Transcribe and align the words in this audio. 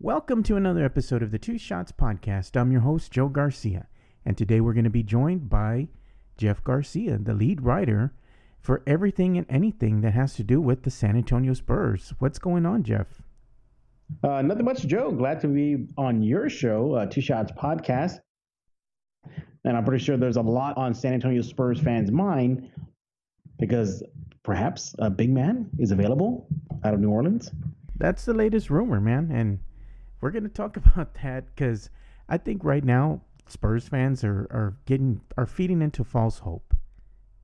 Welcome 0.00 0.44
to 0.44 0.54
another 0.54 0.84
episode 0.84 1.24
of 1.24 1.32
the 1.32 1.40
Two 1.40 1.58
Shots 1.58 1.90
Podcast. 1.90 2.56
I'm 2.56 2.70
your 2.70 2.82
host, 2.82 3.10
Joe 3.10 3.26
Garcia, 3.26 3.88
and 4.24 4.38
today 4.38 4.60
we're 4.60 4.72
going 4.72 4.84
to 4.84 4.90
be 4.90 5.02
joined 5.02 5.50
by 5.50 5.88
Jeff 6.36 6.62
Garcia, 6.62 7.18
the 7.18 7.34
lead 7.34 7.62
writer 7.62 8.12
for 8.60 8.84
everything 8.86 9.36
and 9.36 9.44
anything 9.48 10.02
that 10.02 10.12
has 10.12 10.34
to 10.34 10.44
do 10.44 10.60
with 10.60 10.84
the 10.84 10.90
San 10.92 11.16
Antonio 11.16 11.52
Spurs. 11.52 12.14
What's 12.20 12.38
going 12.38 12.64
on, 12.64 12.84
Jeff? 12.84 13.08
Uh, 14.22 14.40
nothing 14.40 14.64
much, 14.64 14.86
Joe. 14.86 15.10
Glad 15.10 15.40
to 15.40 15.48
be 15.48 15.88
on 15.96 16.22
your 16.22 16.48
show, 16.48 16.92
uh, 16.92 17.06
Two 17.06 17.20
Shots 17.20 17.50
Podcast. 17.50 18.20
And 19.64 19.76
I'm 19.76 19.84
pretty 19.84 20.04
sure 20.04 20.16
there's 20.16 20.36
a 20.36 20.42
lot 20.42 20.76
on 20.76 20.94
San 20.94 21.12
Antonio 21.12 21.42
Spurs 21.42 21.80
fans' 21.80 22.12
mind 22.12 22.70
because 23.58 24.04
perhaps 24.44 24.94
a 25.00 25.10
big 25.10 25.32
man 25.32 25.68
is 25.80 25.90
available 25.90 26.46
out 26.84 26.94
of 26.94 27.00
New 27.00 27.10
Orleans. 27.10 27.50
That's 27.96 28.24
the 28.24 28.32
latest 28.32 28.70
rumor, 28.70 29.00
man. 29.00 29.32
And 29.32 29.58
we're 30.20 30.30
going 30.30 30.44
to 30.44 30.48
talk 30.48 30.76
about 30.84 31.14
that 31.22 31.46
because 31.46 31.90
I 32.28 32.38
think 32.38 32.64
right 32.64 32.84
now 32.84 33.22
Spurs 33.46 33.88
fans 33.88 34.24
are, 34.24 34.46
are 34.50 34.76
getting 34.86 35.20
are 35.36 35.46
feeding 35.46 35.82
into 35.82 36.04
false 36.04 36.38
hope. 36.38 36.74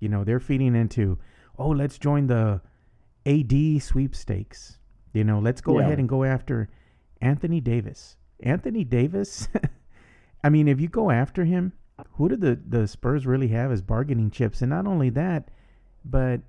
You 0.00 0.08
know, 0.08 0.24
they're 0.24 0.40
feeding 0.40 0.74
into, 0.74 1.18
oh, 1.58 1.70
let's 1.70 1.98
join 1.98 2.26
the 2.26 2.60
AD 3.24 3.82
sweepstakes. 3.82 4.78
You 5.14 5.24
know, 5.24 5.38
let's 5.38 5.60
go 5.60 5.78
yeah. 5.78 5.86
ahead 5.86 5.98
and 5.98 6.08
go 6.08 6.24
after 6.24 6.68
Anthony 7.20 7.60
Davis. 7.60 8.16
Anthony 8.40 8.84
Davis, 8.84 9.48
I 10.44 10.50
mean, 10.50 10.68
if 10.68 10.80
you 10.80 10.88
go 10.88 11.10
after 11.10 11.44
him, 11.44 11.72
who 12.12 12.28
do 12.28 12.36
the, 12.36 12.60
the 12.68 12.86
Spurs 12.86 13.24
really 13.26 13.48
have 13.48 13.70
as 13.72 13.80
bargaining 13.80 14.30
chips? 14.30 14.60
And 14.60 14.70
not 14.70 14.86
only 14.86 15.08
that, 15.10 15.50
but 16.04 16.40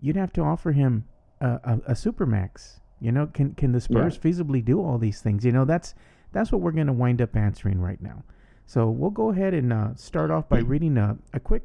you'd 0.00 0.16
have 0.16 0.32
to 0.34 0.42
offer 0.42 0.72
him 0.72 1.06
a, 1.40 1.46
a, 1.46 1.80
a 1.86 1.92
supermax. 1.92 2.80
You 3.02 3.10
know, 3.10 3.26
can 3.26 3.52
can 3.54 3.72
the 3.72 3.80
Spurs 3.80 4.14
yeah. 4.14 4.30
feasibly 4.30 4.64
do 4.64 4.80
all 4.80 4.96
these 4.96 5.20
things? 5.20 5.44
You 5.44 5.50
know, 5.50 5.64
that's 5.64 5.94
that's 6.30 6.52
what 6.52 6.60
we're 6.60 6.70
going 6.70 6.86
to 6.86 6.92
wind 6.92 7.20
up 7.20 7.34
answering 7.34 7.80
right 7.80 8.00
now. 8.00 8.22
So 8.64 8.88
we'll 8.90 9.10
go 9.10 9.30
ahead 9.30 9.54
and 9.54 9.72
uh, 9.72 9.94
start 9.96 10.30
off 10.30 10.48
by 10.48 10.58
reading 10.60 10.96
a, 10.96 11.18
a 11.32 11.40
quick 11.40 11.62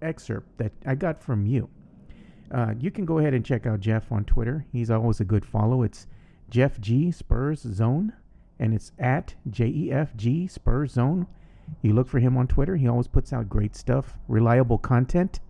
excerpt 0.00 0.56
that 0.56 0.72
I 0.86 0.94
got 0.94 1.22
from 1.22 1.44
you. 1.44 1.68
Uh, 2.50 2.72
you 2.80 2.90
can 2.90 3.04
go 3.04 3.18
ahead 3.18 3.34
and 3.34 3.44
check 3.44 3.66
out 3.66 3.80
Jeff 3.80 4.10
on 4.10 4.24
Twitter. 4.24 4.64
He's 4.72 4.90
always 4.90 5.20
a 5.20 5.24
good 5.24 5.44
follow. 5.44 5.82
It's 5.82 6.06
Jeff 6.48 6.80
G 6.80 7.12
Spurs 7.12 7.60
Zone, 7.60 8.14
and 8.58 8.72
it's 8.72 8.92
at 8.98 9.34
J 9.50 9.66
E 9.66 9.92
F 9.92 10.16
G 10.16 10.46
Spurs 10.46 10.92
Zone. 10.92 11.26
You 11.82 11.92
look 11.92 12.08
for 12.08 12.20
him 12.20 12.38
on 12.38 12.46
Twitter. 12.46 12.76
He 12.76 12.88
always 12.88 13.06
puts 13.06 13.34
out 13.34 13.50
great 13.50 13.76
stuff, 13.76 14.16
reliable 14.28 14.78
content, 14.78 15.40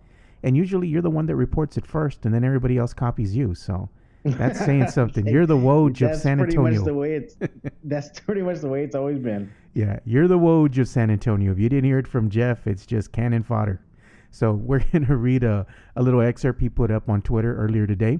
and 0.43 0.57
usually 0.57 0.89
you're 0.89 1.01
the 1.01 1.09
one 1.09 1.27
that 1.27 1.37
reports 1.37 1.77
it 1.77 1.87
first, 1.87 2.25
and 2.25 2.35
then 2.35 2.43
everybody 2.43 2.77
else 2.77 2.93
copies 2.93 3.33
you. 3.33 3.55
So 3.55 3.89
that's 4.23 4.59
saying 4.59 4.87
something. 4.91 5.25
You're 5.27 5.45
the 5.45 5.57
Woj 5.57 6.09
of 6.09 6.19
San 6.19 6.39
Antonio. 6.39 6.43
That's 6.43 6.55
pretty 6.55 6.77
much 6.77 6.85
the 6.85 6.93
way 6.93 7.15
it's. 7.15 7.35
That's 7.83 8.19
pretty 8.19 8.41
much 8.41 8.59
the 8.59 8.69
way 8.69 8.83
it's 8.83 8.95
always 8.95 9.19
been. 9.19 9.51
Yeah, 9.73 9.99
you're 10.05 10.27
the 10.27 10.37
Woj 10.37 10.77
of 10.79 10.87
San 10.87 11.09
Antonio. 11.09 11.51
If 11.51 11.59
you 11.59 11.69
didn't 11.69 11.85
hear 11.85 11.99
it 11.99 12.07
from 12.07 12.29
Jeff, 12.29 12.67
it's 12.67 12.85
just 12.85 13.11
cannon 13.11 13.43
fodder. 13.43 13.81
So 14.29 14.51
we're 14.65 14.83
gonna 14.91 15.15
read 15.15 15.43
a, 15.43 15.65
a 15.95 16.03
little 16.03 16.21
excerpt 16.21 16.61
he 16.61 16.69
put 16.69 16.91
up 16.91 17.09
on 17.09 17.21
Twitter 17.21 17.55
earlier 17.55 17.87
today. 17.87 18.19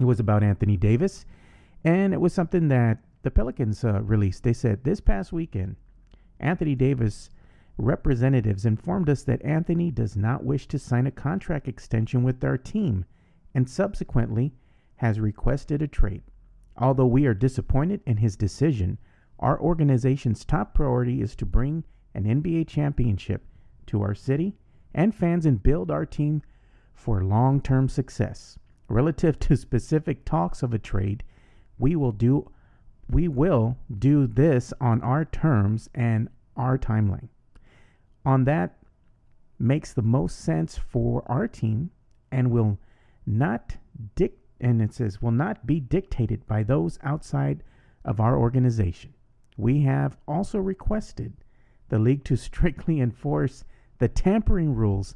It 0.00 0.04
was 0.04 0.20
about 0.20 0.42
Anthony 0.42 0.76
Davis, 0.76 1.24
and 1.84 2.12
it 2.12 2.20
was 2.20 2.32
something 2.32 2.68
that 2.68 2.98
the 3.22 3.30
Pelicans 3.30 3.84
uh, 3.84 4.02
released. 4.02 4.42
They 4.42 4.52
said 4.52 4.84
this 4.84 5.00
past 5.00 5.32
weekend, 5.32 5.76
Anthony 6.40 6.74
Davis 6.74 7.30
representatives 7.78 8.66
informed 8.66 9.08
us 9.08 9.22
that 9.24 9.44
Anthony 9.44 9.90
does 9.90 10.16
not 10.16 10.44
wish 10.44 10.66
to 10.68 10.78
sign 10.78 11.06
a 11.06 11.10
contract 11.10 11.68
extension 11.68 12.22
with 12.22 12.42
our 12.44 12.58
team, 12.58 13.04
and 13.54 13.68
subsequently 13.68 14.54
has 15.02 15.18
requested 15.18 15.82
a 15.82 15.88
trade. 15.88 16.22
Although 16.76 17.08
we 17.08 17.26
are 17.26 17.34
disappointed 17.34 18.02
in 18.06 18.18
his 18.18 18.36
decision, 18.36 18.98
our 19.40 19.60
organization's 19.60 20.44
top 20.44 20.74
priority 20.74 21.20
is 21.20 21.34
to 21.36 21.44
bring 21.44 21.82
an 22.14 22.22
NBA 22.22 22.68
championship 22.68 23.44
to 23.86 24.00
our 24.00 24.14
city 24.14 24.54
and 24.94 25.12
fans 25.12 25.44
and 25.44 25.60
build 25.60 25.90
our 25.90 26.06
team 26.06 26.40
for 26.94 27.24
long 27.24 27.60
term 27.60 27.88
success. 27.88 28.60
Relative 28.88 29.40
to 29.40 29.56
specific 29.56 30.24
talks 30.24 30.62
of 30.62 30.72
a 30.72 30.78
trade, 30.78 31.24
we 31.78 31.96
will 31.96 32.12
do 32.12 32.48
we 33.10 33.26
will 33.26 33.76
do 33.98 34.28
this 34.28 34.72
on 34.80 35.02
our 35.02 35.24
terms 35.24 35.90
and 35.96 36.28
our 36.56 36.78
timeline. 36.78 37.28
On 38.24 38.44
that 38.44 38.78
makes 39.58 39.92
the 39.92 40.02
most 40.02 40.38
sense 40.38 40.78
for 40.78 41.24
our 41.26 41.48
team 41.48 41.90
and 42.30 42.52
will 42.52 42.78
not 43.26 43.78
dictate 44.14 44.41
and 44.62 44.80
it 44.80 44.94
says, 44.94 45.20
will 45.20 45.32
not 45.32 45.66
be 45.66 45.80
dictated 45.80 46.46
by 46.46 46.62
those 46.62 46.98
outside 47.02 47.62
of 48.04 48.20
our 48.20 48.38
organization. 48.38 49.12
We 49.56 49.82
have 49.82 50.16
also 50.26 50.58
requested 50.58 51.34
the 51.88 51.98
league 51.98 52.24
to 52.24 52.36
strictly 52.48 53.00
enforce 53.00 53.64
the 53.98 54.08
tampering 54.08 54.74
rules 54.74 55.14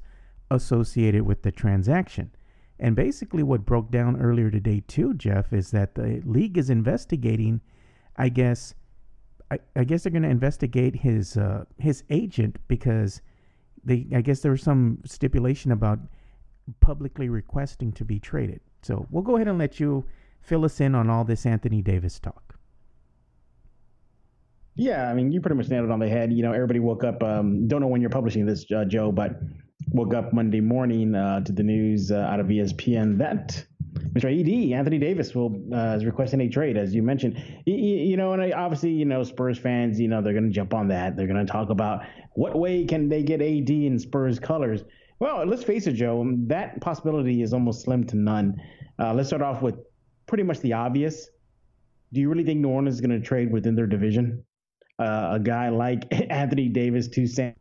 associated 0.51 1.23
with 1.23 1.43
the 1.43 1.53
transaction. 1.53 2.31
And 2.79 2.95
basically, 2.95 3.43
what 3.43 3.65
broke 3.65 3.91
down 3.91 4.21
earlier 4.21 4.51
today, 4.51 4.83
too, 4.87 5.15
Jeff, 5.15 5.53
is 5.53 5.71
that 5.71 5.95
the 5.95 6.21
league 6.25 6.59
is 6.59 6.69
investigating. 6.69 7.63
I 8.17 8.29
guess, 8.29 8.75
I, 9.51 9.61
I 9.75 9.85
guess 9.85 10.03
they're 10.03 10.13
going 10.13 10.23
to 10.25 10.29
investigate 10.29 10.97
his 10.97 11.39
uh, 11.39 11.65
his 11.79 12.05
agent 12.11 12.59
because 12.69 13.23
they. 13.83 14.07
I 14.15 14.21
guess 14.21 14.41
there 14.41 14.53
was 14.53 14.63
some 14.63 14.99
stipulation 15.07 15.73
about 15.73 16.01
publicly 16.81 17.31
requesting 17.31 17.93
to 17.93 18.05
be 18.05 18.19
traded. 18.19 18.61
So 18.87 19.07
we'll 19.11 19.25
go 19.25 19.35
ahead 19.35 19.49
and 19.49 19.59
let 19.59 19.81
you 19.81 20.05
fill 20.41 20.65
us 20.65 20.81
in 20.81 20.95
on 20.95 21.11
all 21.11 21.25
this 21.25 21.45
Anthony 21.45 21.83
Davis 21.83 22.21
talk. 22.21 22.57
Yeah, 24.77 25.11
I 25.11 25.15
mean, 25.15 25.33
you 25.33 25.41
pretty 25.41 25.57
much 25.57 25.69
nailed 25.69 25.87
it 25.87 25.91
on 25.91 25.99
the 25.99 26.09
head. 26.09 26.33
You 26.33 26.43
know, 26.43 26.53
everybody 26.53 26.79
woke 26.79 27.03
up. 27.03 27.23
Um, 27.23 27.67
don't 27.67 27.81
know 27.81 27.89
when 27.89 28.01
you're 28.01 28.11
publishing 28.11 28.47
this, 28.47 28.71
uh, 28.71 28.85
Joe, 28.85 29.11
but 29.11 29.41
woke 29.89 30.15
up 30.15 30.33
Monday 30.33 30.61
morning 30.61 31.15
uh, 31.15 31.41
to 31.41 31.51
the 31.51 31.63
news 31.63 32.13
uh, 32.13 32.17
out 32.17 32.39
of 32.39 32.47
ESPN 32.47 33.19
that 33.19 33.67
Mr. 34.13 34.27
AD 34.31 34.73
Anthony 34.79 34.99
Davis 34.99 35.35
will 35.35 35.61
uh, 35.75 35.97
is 35.97 36.05
requesting 36.05 36.41
a 36.43 36.49
trade, 36.49 36.77
as 36.77 36.95
you 36.95 37.03
mentioned. 37.03 37.43
You, 37.65 37.75
you 37.75 38.17
know, 38.17 38.35
and 38.35 38.53
obviously, 38.55 38.91
you 38.91 39.05
know, 39.05 39.25
Spurs 39.25 39.59
fans, 39.59 39.99
you 39.99 40.09
know, 40.09 40.23
they're 40.23 40.33
going 40.33 40.45
to 40.45 40.51
jump 40.51 40.75
on 40.75 40.89
that. 40.89 41.17
They're 41.17 41.27
going 41.27 41.45
to 41.45 41.51
talk 41.51 41.71
about 41.71 42.05
what 42.35 42.57
way 42.57 42.85
can 42.85 43.09
they 43.09 43.23
get 43.23 43.41
AD 43.41 43.71
in 43.71 43.99
Spurs 43.99 44.39
colors. 44.39 44.85
Well, 45.19 45.47
let's 45.47 45.65
face 45.65 45.87
it, 45.87 45.93
Joe. 45.93 46.31
That 46.47 46.81
possibility 46.81 47.43
is 47.43 47.55
almost 47.55 47.83
slim 47.83 48.05
to 48.09 48.17
none. 48.17 48.61
Uh, 48.99 49.15
let's 49.15 49.29
start 49.29 49.43
off 49.43 49.63
with 49.63 49.77
pretty 50.27 50.43
much 50.43 50.61
the 50.61 50.75
obvious. 50.75 51.29
Do 52.13 52.21
you 52.21 52.29
really 52.29 52.45
think 52.45 52.61
New 52.61 52.69
Orleans 52.69 52.95
is 52.95 53.01
going 53.01 53.19
to 53.19 53.27
trade 53.27 53.51
within 53.51 53.75
their 53.75 53.87
division? 53.87 54.45
Uh, 54.99 55.31
a 55.33 55.41
guy 55.41 55.69
like 55.69 56.05
Anthony 56.31 56.69
Davis 56.69 57.09
to 57.09 57.27
San 57.27 57.55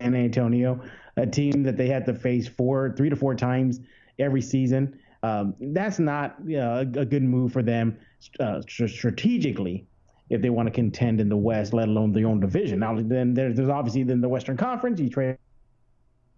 Antonio, 0.00 0.80
a 1.16 1.26
team 1.26 1.62
that 1.62 1.76
they 1.76 1.88
had 1.88 2.04
to 2.06 2.14
face 2.14 2.46
four, 2.46 2.94
three 2.96 3.08
to 3.08 3.16
four 3.16 3.34
times 3.34 3.80
every 4.18 4.42
season. 4.42 4.98
Um, 5.22 5.54
that's 5.60 5.98
not 5.98 6.36
you 6.44 6.58
know, 6.58 6.74
a, 6.74 6.80
a, 6.80 7.04
good 7.04 7.22
move 7.22 7.52
for 7.52 7.62
them 7.62 7.96
uh, 8.40 8.60
strategically 8.66 9.86
if 10.30 10.42
they 10.42 10.50
want 10.50 10.66
to 10.66 10.72
contend 10.72 11.20
in 11.20 11.28
the 11.28 11.36
West, 11.36 11.72
let 11.72 11.86
alone 11.86 12.12
their 12.12 12.26
own 12.26 12.40
division. 12.40 12.80
Now, 12.80 12.98
then 13.00 13.32
there's, 13.32 13.56
there's 13.56 13.68
obviously 13.68 14.02
then 14.02 14.20
the 14.20 14.28
Western 14.28 14.56
Conference. 14.56 14.98
You 14.98 15.08
trade 15.08 15.36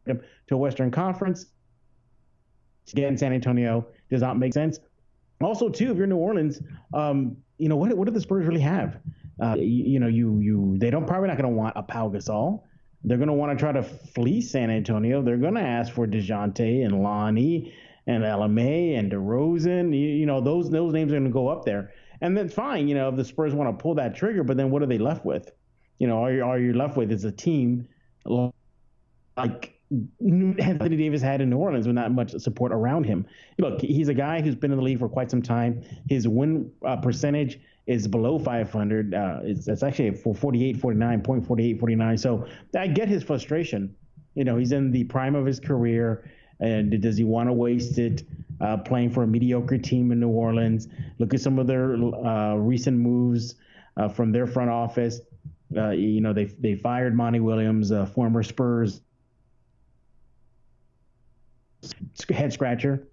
to 0.06 0.54
a 0.54 0.56
Western 0.56 0.90
Conference. 0.90 1.46
Again, 2.92 3.16
San 3.16 3.32
Antonio 3.32 3.86
does 4.10 4.20
not 4.20 4.38
make 4.38 4.52
sense. 4.52 4.78
Also, 5.40 5.68
too, 5.68 5.90
if 5.90 5.96
you're 5.96 6.06
New 6.06 6.16
Orleans, 6.16 6.60
um, 6.92 7.36
you 7.58 7.68
know 7.68 7.76
what? 7.76 7.92
What 7.96 8.06
do 8.06 8.12
the 8.12 8.20
Spurs 8.20 8.46
really 8.46 8.60
have? 8.60 8.98
Uh, 9.42 9.54
you, 9.56 9.64
you, 9.64 10.00
know, 10.00 10.06
you 10.06 10.38
you 10.40 10.76
they 10.78 10.90
don't 10.90 11.06
probably 11.06 11.28
not 11.28 11.36
going 11.36 11.50
to 11.50 11.56
want 11.56 11.72
a 11.76 11.82
Pau 11.82 12.08
Gasol. 12.08 12.62
They're 13.02 13.18
going 13.18 13.28
to 13.28 13.34
want 13.34 13.56
to 13.56 13.62
try 13.62 13.72
to 13.72 13.82
fleece 13.82 14.50
San 14.50 14.70
Antonio. 14.70 15.22
They're 15.22 15.36
going 15.36 15.54
to 15.54 15.60
ask 15.60 15.92
for 15.92 16.06
Dejounte 16.06 16.84
and 16.84 17.02
Lonnie 17.02 17.74
and 18.06 18.24
LMA 18.24 18.98
and 18.98 19.10
DeRozan. 19.10 19.92
You, 19.92 20.08
you 20.08 20.26
know, 20.26 20.40
those 20.40 20.70
those 20.70 20.92
names 20.92 21.12
are 21.12 21.16
going 21.16 21.24
to 21.24 21.30
go 21.30 21.48
up 21.48 21.64
there, 21.64 21.92
and 22.20 22.36
that's 22.36 22.54
fine. 22.54 22.88
You 22.88 22.94
know, 22.94 23.08
if 23.08 23.16
the 23.16 23.24
Spurs 23.24 23.54
want 23.54 23.76
to 23.76 23.82
pull 23.82 23.94
that 23.96 24.14
trigger, 24.14 24.44
but 24.44 24.56
then 24.56 24.70
what 24.70 24.82
are 24.82 24.86
they 24.86 24.98
left 24.98 25.24
with? 25.24 25.50
You 25.98 26.06
know, 26.06 26.26
you, 26.28 26.42
all 26.42 26.58
you're 26.58 26.74
left 26.74 26.96
with 26.96 27.10
is 27.12 27.24
a 27.24 27.32
team 27.32 27.88
like 29.36 29.73
Anthony 30.20 30.96
Davis 30.96 31.22
had 31.22 31.40
in 31.40 31.50
New 31.50 31.56
Orleans 31.56 31.86
with 31.86 31.94
not 31.94 32.12
much 32.12 32.32
support 32.32 32.72
around 32.72 33.04
him. 33.04 33.26
Look, 33.58 33.80
he's 33.80 34.08
a 34.08 34.14
guy 34.14 34.40
who's 34.40 34.54
been 34.54 34.70
in 34.70 34.78
the 34.78 34.82
league 34.82 34.98
for 34.98 35.08
quite 35.08 35.30
some 35.30 35.42
time. 35.42 35.82
His 36.08 36.26
win 36.28 36.70
uh, 36.86 36.96
percentage 36.96 37.60
is 37.86 38.08
below 38.08 38.38
500. 38.38 39.14
Uh, 39.14 39.40
it's, 39.42 39.68
it's 39.68 39.82
actually 39.82 40.12
for 40.12 40.34
48, 40.34 40.78
49, 40.78 41.22
48, 41.44 41.80
49. 41.80 42.18
So 42.18 42.46
I 42.76 42.86
get 42.86 43.08
his 43.08 43.22
frustration. 43.22 43.94
You 44.34 44.44
know, 44.44 44.56
he's 44.56 44.72
in 44.72 44.90
the 44.90 45.04
prime 45.04 45.34
of 45.34 45.46
his 45.46 45.60
career. 45.60 46.30
And 46.60 47.00
does 47.02 47.16
he 47.16 47.24
want 47.24 47.48
to 47.48 47.52
waste 47.52 47.98
it 47.98 48.22
uh, 48.60 48.78
playing 48.78 49.10
for 49.10 49.24
a 49.24 49.26
mediocre 49.26 49.78
team 49.78 50.12
in 50.12 50.20
New 50.20 50.28
Orleans? 50.28 50.88
Look 51.18 51.34
at 51.34 51.40
some 51.40 51.58
of 51.58 51.66
their 51.66 51.94
uh, 51.94 52.54
recent 52.54 52.96
moves 52.96 53.56
uh, 53.96 54.08
from 54.08 54.32
their 54.32 54.46
front 54.46 54.70
office. 54.70 55.20
Uh, 55.76 55.90
you 55.90 56.20
know, 56.20 56.32
they 56.32 56.44
they 56.44 56.76
fired 56.76 57.16
Monty 57.16 57.40
Williams, 57.40 57.92
former 58.14 58.42
Spurs 58.44 59.00
head 62.30 62.52
scratcher. 62.52 63.08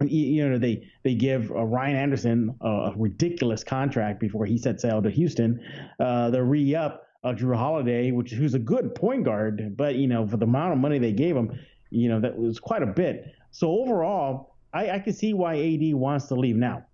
you 0.00 0.48
know 0.48 0.58
they 0.58 0.88
they 1.02 1.14
give 1.14 1.50
uh, 1.50 1.62
Ryan 1.64 1.96
Anderson 1.96 2.54
a 2.60 2.92
ridiculous 2.96 3.62
contract 3.62 4.20
before 4.20 4.46
he 4.46 4.56
set 4.58 4.80
sail 4.80 5.02
to 5.02 5.10
Houston. 5.10 5.60
Uh, 5.98 6.30
the 6.30 6.42
re 6.42 6.74
up 6.74 7.06
of 7.22 7.36
Jrue 7.36 7.56
Holiday, 7.56 8.10
which 8.12 8.30
who's 8.30 8.54
a 8.54 8.58
good 8.58 8.94
point 8.94 9.24
guard, 9.24 9.76
but 9.76 9.96
you 9.96 10.06
know 10.06 10.26
for 10.26 10.36
the 10.36 10.46
amount 10.46 10.72
of 10.72 10.78
money 10.78 10.98
they 10.98 11.12
gave 11.12 11.36
him, 11.36 11.58
you 11.90 12.08
know 12.08 12.20
that 12.20 12.36
was 12.36 12.58
quite 12.58 12.82
a 12.82 12.86
bit. 12.86 13.34
So 13.50 13.70
overall, 13.70 14.56
I, 14.72 14.90
I 14.90 14.98
can 15.00 15.12
see 15.12 15.34
why 15.34 15.58
AD 15.58 15.94
wants 15.94 16.26
to 16.26 16.34
leave 16.34 16.56
now. 16.56 16.84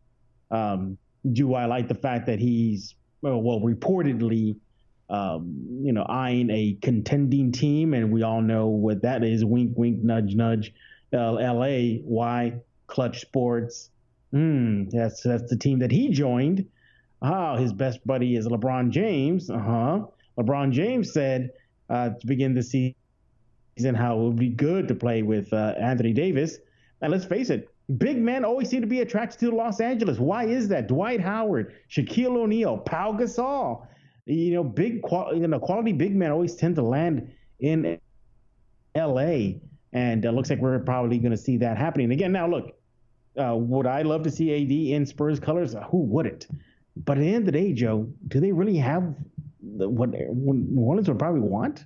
Um, 0.51 0.99
do 1.33 1.55
I 1.55 1.67
like 1.67 1.89
the 1.89 1.95
fact 1.95 2.27
that 2.27 2.39
he's 2.39 2.95
well, 3.21 3.41
well 3.41 3.61
reportedly 3.61 4.57
um, 5.09 5.81
you 5.83 5.93
know, 5.93 6.05
eyeing 6.09 6.51
a 6.51 6.77
contending 6.83 7.53
team, 7.53 7.95
and 7.95 8.13
we 8.13 8.23
all 8.23 8.43
know 8.43 8.67
what 8.67 9.03
that 9.03 9.23
is. 9.23 9.45
Wink, 9.45 9.73
wink, 9.77 10.03
nudge, 10.03 10.35
nudge. 10.35 10.73
L.A. 11.13 12.03
Why? 12.05 12.61
Klutch 12.87 13.21
Sports. 13.21 13.91
Hmm, 14.33 14.89
that's 14.91 15.23
that's 15.23 15.49
the 15.49 15.57
team 15.57 15.79
that 15.81 15.91
he 15.91 16.09
joined. 16.11 16.67
Oh, 17.23 17.57
his 17.57 17.73
best 17.73 18.07
buddy 18.07 18.37
is 18.37 18.47
LeBron 18.47 18.91
James. 18.91 19.51
Uh 19.51 19.59
huh. 19.59 20.01
LeBron 20.39 20.73
James 20.73 21.13
said 21.13 21.51
uh, 21.89 22.11
to 22.11 22.27
begin 22.27 22.55
the 22.55 22.63
season 22.63 23.95
how 23.95 24.19
it 24.19 24.23
would 24.23 24.37
be 24.37 24.49
good 24.49 24.89
to 24.89 24.95
play 24.95 25.23
with 25.23 25.53
uh, 25.53 25.75
Anthony 25.79 26.13
Davis. 26.13 26.59
And 27.01 27.13
let's 27.13 27.25
face 27.25 27.51
it, 27.51 27.69
big 27.99 28.19
men 28.19 28.45
always 28.45 28.69
seem 28.69 28.81
to 28.81 28.87
be 28.87 29.01
attracted 29.01 29.41
to 29.41 29.51
Los 29.51 29.81
Angeles. 29.81 30.19
Why 30.19 30.45
is 30.45 30.69
that? 30.69 30.89
Dwight 30.89 31.21
Howard, 31.21 31.75
Shaquille 31.91 32.37
O'Neal, 32.37 32.79
Pau 32.79 33.13
Gasol. 33.13 33.87
You 34.27 34.55
know, 34.55 34.65
big 34.65 35.03
quality, 35.03 35.41
you 35.41 35.47
know, 35.47 35.61
quality 35.61 35.93
big 35.93 36.17
men 36.17 36.33
always 36.33 36.57
tend 36.57 36.75
to 36.77 36.83
land 36.83 37.31
in 37.61 37.99
L.A. 38.95 39.61
And 39.93 40.25
it 40.25 40.33
looks 40.33 40.51
like 40.51 40.59
we're 40.59 40.79
probably 40.81 41.19
going 41.19 41.31
to 41.31 41.37
see 41.37 41.57
that 41.59 41.79
happening 41.79 42.11
again. 42.13 42.33
Now, 42.33 42.49
look, 42.49 42.77
uh, 43.39 43.55
would 43.57 43.87
I 43.87 44.03
love 44.03 44.23
to 44.25 44.31
see 44.31 44.53
AD 44.53 44.95
in 44.95 45.07
Spurs 45.07 45.41
colors? 45.41 45.75
Uh, 45.75 45.83
who 45.85 45.99
wouldn't? 45.99 46.47
But 46.97 47.19
at 47.19 47.21
the 47.21 47.29
end 47.29 47.37
of 47.37 47.47
the 47.47 47.53
day, 47.53 47.73
Joe, 47.73 48.09
do 48.29 48.41
they 48.41 48.53
really 48.53 48.77
have 48.77 49.15
the, 49.63 49.89
what 49.89 50.11
New 50.11 50.81
Orleans 50.81 51.09
would 51.09 51.19
probably 51.19 51.43
want? 51.43 51.85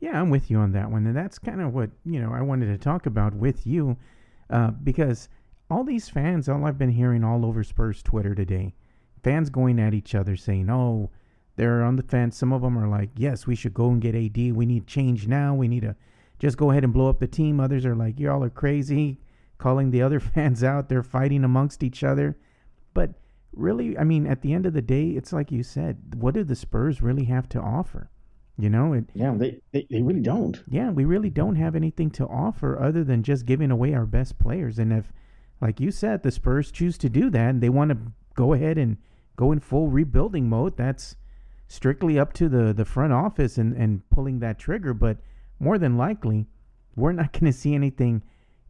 Yeah, 0.00 0.20
I'm 0.20 0.28
with 0.28 0.50
you 0.50 0.58
on 0.58 0.72
that 0.72 0.90
one, 0.90 1.06
and 1.06 1.16
that's 1.16 1.38
kind 1.38 1.60
of 1.60 1.72
what 1.72 1.90
you 2.04 2.20
know 2.20 2.32
I 2.32 2.42
wanted 2.42 2.66
to 2.66 2.76
talk 2.76 3.06
about 3.06 3.34
with 3.34 3.66
you, 3.66 3.96
uh, 4.50 4.70
because 4.70 5.30
all 5.70 5.84
these 5.84 6.10
fans, 6.10 6.48
all 6.48 6.66
I've 6.66 6.78
been 6.78 6.90
hearing 6.90 7.24
all 7.24 7.46
over 7.46 7.64
Spurs 7.64 8.02
Twitter 8.02 8.34
today, 8.34 8.74
fans 9.24 9.48
going 9.48 9.80
at 9.80 9.94
each 9.94 10.14
other 10.14 10.36
saying, 10.36 10.68
"Oh, 10.68 11.10
they're 11.56 11.82
on 11.82 11.96
the 11.96 12.02
fence." 12.02 12.36
Some 12.36 12.52
of 12.52 12.60
them 12.60 12.78
are 12.78 12.88
like, 12.88 13.08
"Yes, 13.16 13.46
we 13.46 13.54
should 13.54 13.72
go 13.72 13.88
and 13.88 14.00
get 14.00 14.14
AD. 14.14 14.52
We 14.52 14.66
need 14.66 14.86
change 14.86 15.26
now. 15.26 15.54
We 15.54 15.66
need 15.66 15.80
to 15.80 15.96
just 16.38 16.56
go 16.56 16.70
ahead 16.70 16.84
and 16.84 16.92
blow 16.92 17.08
up 17.08 17.20
the 17.20 17.26
team." 17.26 17.60
Others 17.60 17.86
are 17.86 17.94
like, 17.94 18.20
"Y'all 18.20 18.44
are 18.44 18.50
crazy," 18.50 19.20
calling 19.58 19.90
the 19.90 20.02
other 20.02 20.20
fans 20.34 20.62
out. 20.62 20.88
They're 20.88 21.02
fighting 21.02 21.44
amongst 21.44 21.82
each 21.82 22.04
other, 22.04 22.36
but 22.94 23.14
really, 23.56 23.98
I 23.98 24.04
mean, 24.04 24.26
at 24.26 24.42
the 24.42 24.52
end 24.52 24.66
of 24.66 24.74
the 24.74 24.82
day, 24.82 25.10
it's 25.10 25.32
like 25.32 25.50
you 25.50 25.62
said, 25.62 26.14
what 26.16 26.34
do 26.34 26.44
the 26.44 26.54
Spurs 26.54 27.02
really 27.02 27.24
have 27.24 27.48
to 27.50 27.60
offer? 27.60 28.10
You 28.58 28.70
know, 28.70 28.94
it, 28.94 29.10
yeah, 29.14 29.34
they, 29.36 29.60
they, 29.72 29.86
they 29.90 30.00
really 30.00 30.20
don't. 30.20 30.62
Yeah, 30.68 30.90
we 30.90 31.04
really 31.04 31.28
don't 31.28 31.56
have 31.56 31.76
anything 31.76 32.10
to 32.12 32.26
offer 32.26 32.80
other 32.80 33.04
than 33.04 33.22
just 33.22 33.44
giving 33.44 33.70
away 33.70 33.92
our 33.92 34.06
best 34.06 34.38
players. 34.38 34.78
And 34.78 34.92
if, 34.92 35.12
like 35.60 35.78
you 35.78 35.90
said, 35.90 36.22
the 36.22 36.30
Spurs 36.30 36.70
choose 36.70 36.96
to 36.98 37.10
do 37.10 37.28
that 37.30 37.50
and 37.50 37.62
they 37.62 37.68
want 37.68 37.90
to 37.90 37.98
go 38.34 38.54
ahead 38.54 38.78
and 38.78 38.96
go 39.36 39.52
in 39.52 39.60
full 39.60 39.88
rebuilding 39.88 40.48
mode, 40.48 40.76
that's 40.76 41.16
strictly 41.68 42.18
up 42.18 42.32
to 42.34 42.48
the, 42.48 42.72
the 42.72 42.86
front 42.86 43.12
office 43.12 43.58
and, 43.58 43.76
and 43.76 44.08
pulling 44.08 44.38
that 44.38 44.58
trigger. 44.58 44.94
But 44.94 45.18
more 45.58 45.78
than 45.78 45.96
likely, 45.96 46.46
we're 46.94 47.12
not 47.12 47.32
going 47.38 47.46
to 47.46 47.52
see 47.52 47.74
anything, 47.74 48.22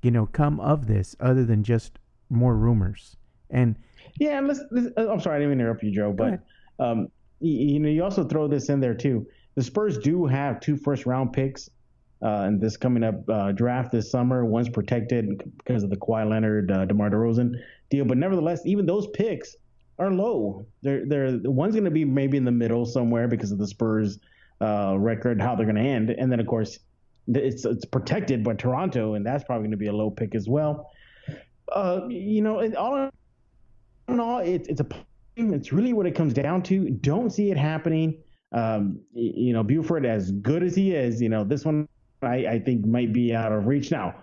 you 0.02 0.10
know, 0.10 0.26
come 0.26 0.60
of 0.60 0.86
this 0.86 1.16
other 1.20 1.44
than 1.44 1.62
just 1.62 1.98
more 2.28 2.56
rumors. 2.56 3.16
And 3.50 3.76
yeah, 4.18 4.38
and 4.38 4.48
let's, 4.48 4.60
let's, 4.70 4.88
uh, 4.96 5.10
I'm 5.10 5.20
sorry, 5.20 5.36
I 5.36 5.38
didn't 5.40 5.60
interrupt 5.60 5.82
you, 5.82 5.92
Joe, 5.92 6.12
but 6.12 6.40
um, 6.78 7.08
you, 7.40 7.74
you, 7.74 7.80
know, 7.80 7.88
you 7.88 8.02
also 8.02 8.24
throw 8.24 8.48
this 8.48 8.68
in 8.68 8.80
there 8.80 8.94
too. 8.94 9.26
The 9.54 9.62
Spurs 9.62 9.98
do 9.98 10.26
have 10.26 10.60
two 10.60 10.76
first 10.76 11.06
round 11.06 11.32
picks 11.32 11.70
uh, 12.22 12.44
in 12.48 12.58
this 12.58 12.76
coming 12.76 13.04
up 13.04 13.28
uh, 13.28 13.52
draft 13.52 13.92
this 13.92 14.10
summer. 14.10 14.44
One's 14.44 14.68
protected 14.68 15.42
because 15.58 15.82
of 15.82 15.90
the 15.90 15.96
Kawhi 15.96 16.28
Leonard, 16.28 16.70
uh, 16.70 16.84
DeMar 16.84 17.10
DeRozan 17.10 17.54
deal, 17.90 18.04
but 18.04 18.18
nevertheless, 18.18 18.60
even 18.64 18.86
those 18.86 19.06
picks 19.08 19.56
are 19.98 20.10
low. 20.10 20.66
They're 20.82 21.06
they're 21.06 21.38
one's 21.44 21.74
going 21.74 21.84
to 21.84 21.90
be 21.90 22.04
maybe 22.04 22.36
in 22.36 22.44
the 22.44 22.50
middle 22.50 22.84
somewhere 22.84 23.28
because 23.28 23.52
of 23.52 23.58
the 23.58 23.66
Spurs 23.66 24.18
uh, 24.60 24.96
record, 24.98 25.40
how 25.40 25.54
they're 25.54 25.66
going 25.66 25.76
to 25.76 25.82
end, 25.82 26.10
and 26.10 26.30
then 26.30 26.40
of 26.40 26.46
course 26.46 26.78
it's 27.28 27.64
it's 27.64 27.84
protected 27.84 28.44
by 28.44 28.54
Toronto, 28.54 29.14
and 29.14 29.26
that's 29.26 29.44
probably 29.44 29.64
going 29.64 29.72
to 29.72 29.76
be 29.76 29.88
a 29.88 29.92
low 29.92 30.10
pick 30.10 30.34
as 30.34 30.48
well. 30.48 30.90
Uh, 31.72 32.02
you 32.08 32.42
know, 32.42 32.60
all 32.76 33.10
in 34.08 34.20
all, 34.20 34.38
it's 34.38 34.68
it's 34.68 34.80
a 34.80 34.86
it's 35.36 35.72
really 35.72 35.92
what 35.92 36.06
it 36.06 36.14
comes 36.14 36.32
down 36.32 36.62
to. 36.62 36.90
Don't 36.90 37.30
see 37.30 37.50
it 37.50 37.56
happening. 37.56 38.18
Um, 38.52 39.00
you 39.12 39.52
know, 39.52 39.62
Buford, 39.62 40.06
as 40.06 40.30
good 40.30 40.62
as 40.62 40.74
he 40.74 40.94
is, 40.94 41.20
you 41.20 41.28
know, 41.28 41.44
this 41.44 41.64
one 41.64 41.88
I, 42.22 42.46
I 42.46 42.58
think 42.58 42.86
might 42.86 43.12
be 43.12 43.34
out 43.34 43.52
of 43.52 43.66
reach 43.66 43.90
now. 43.90 44.14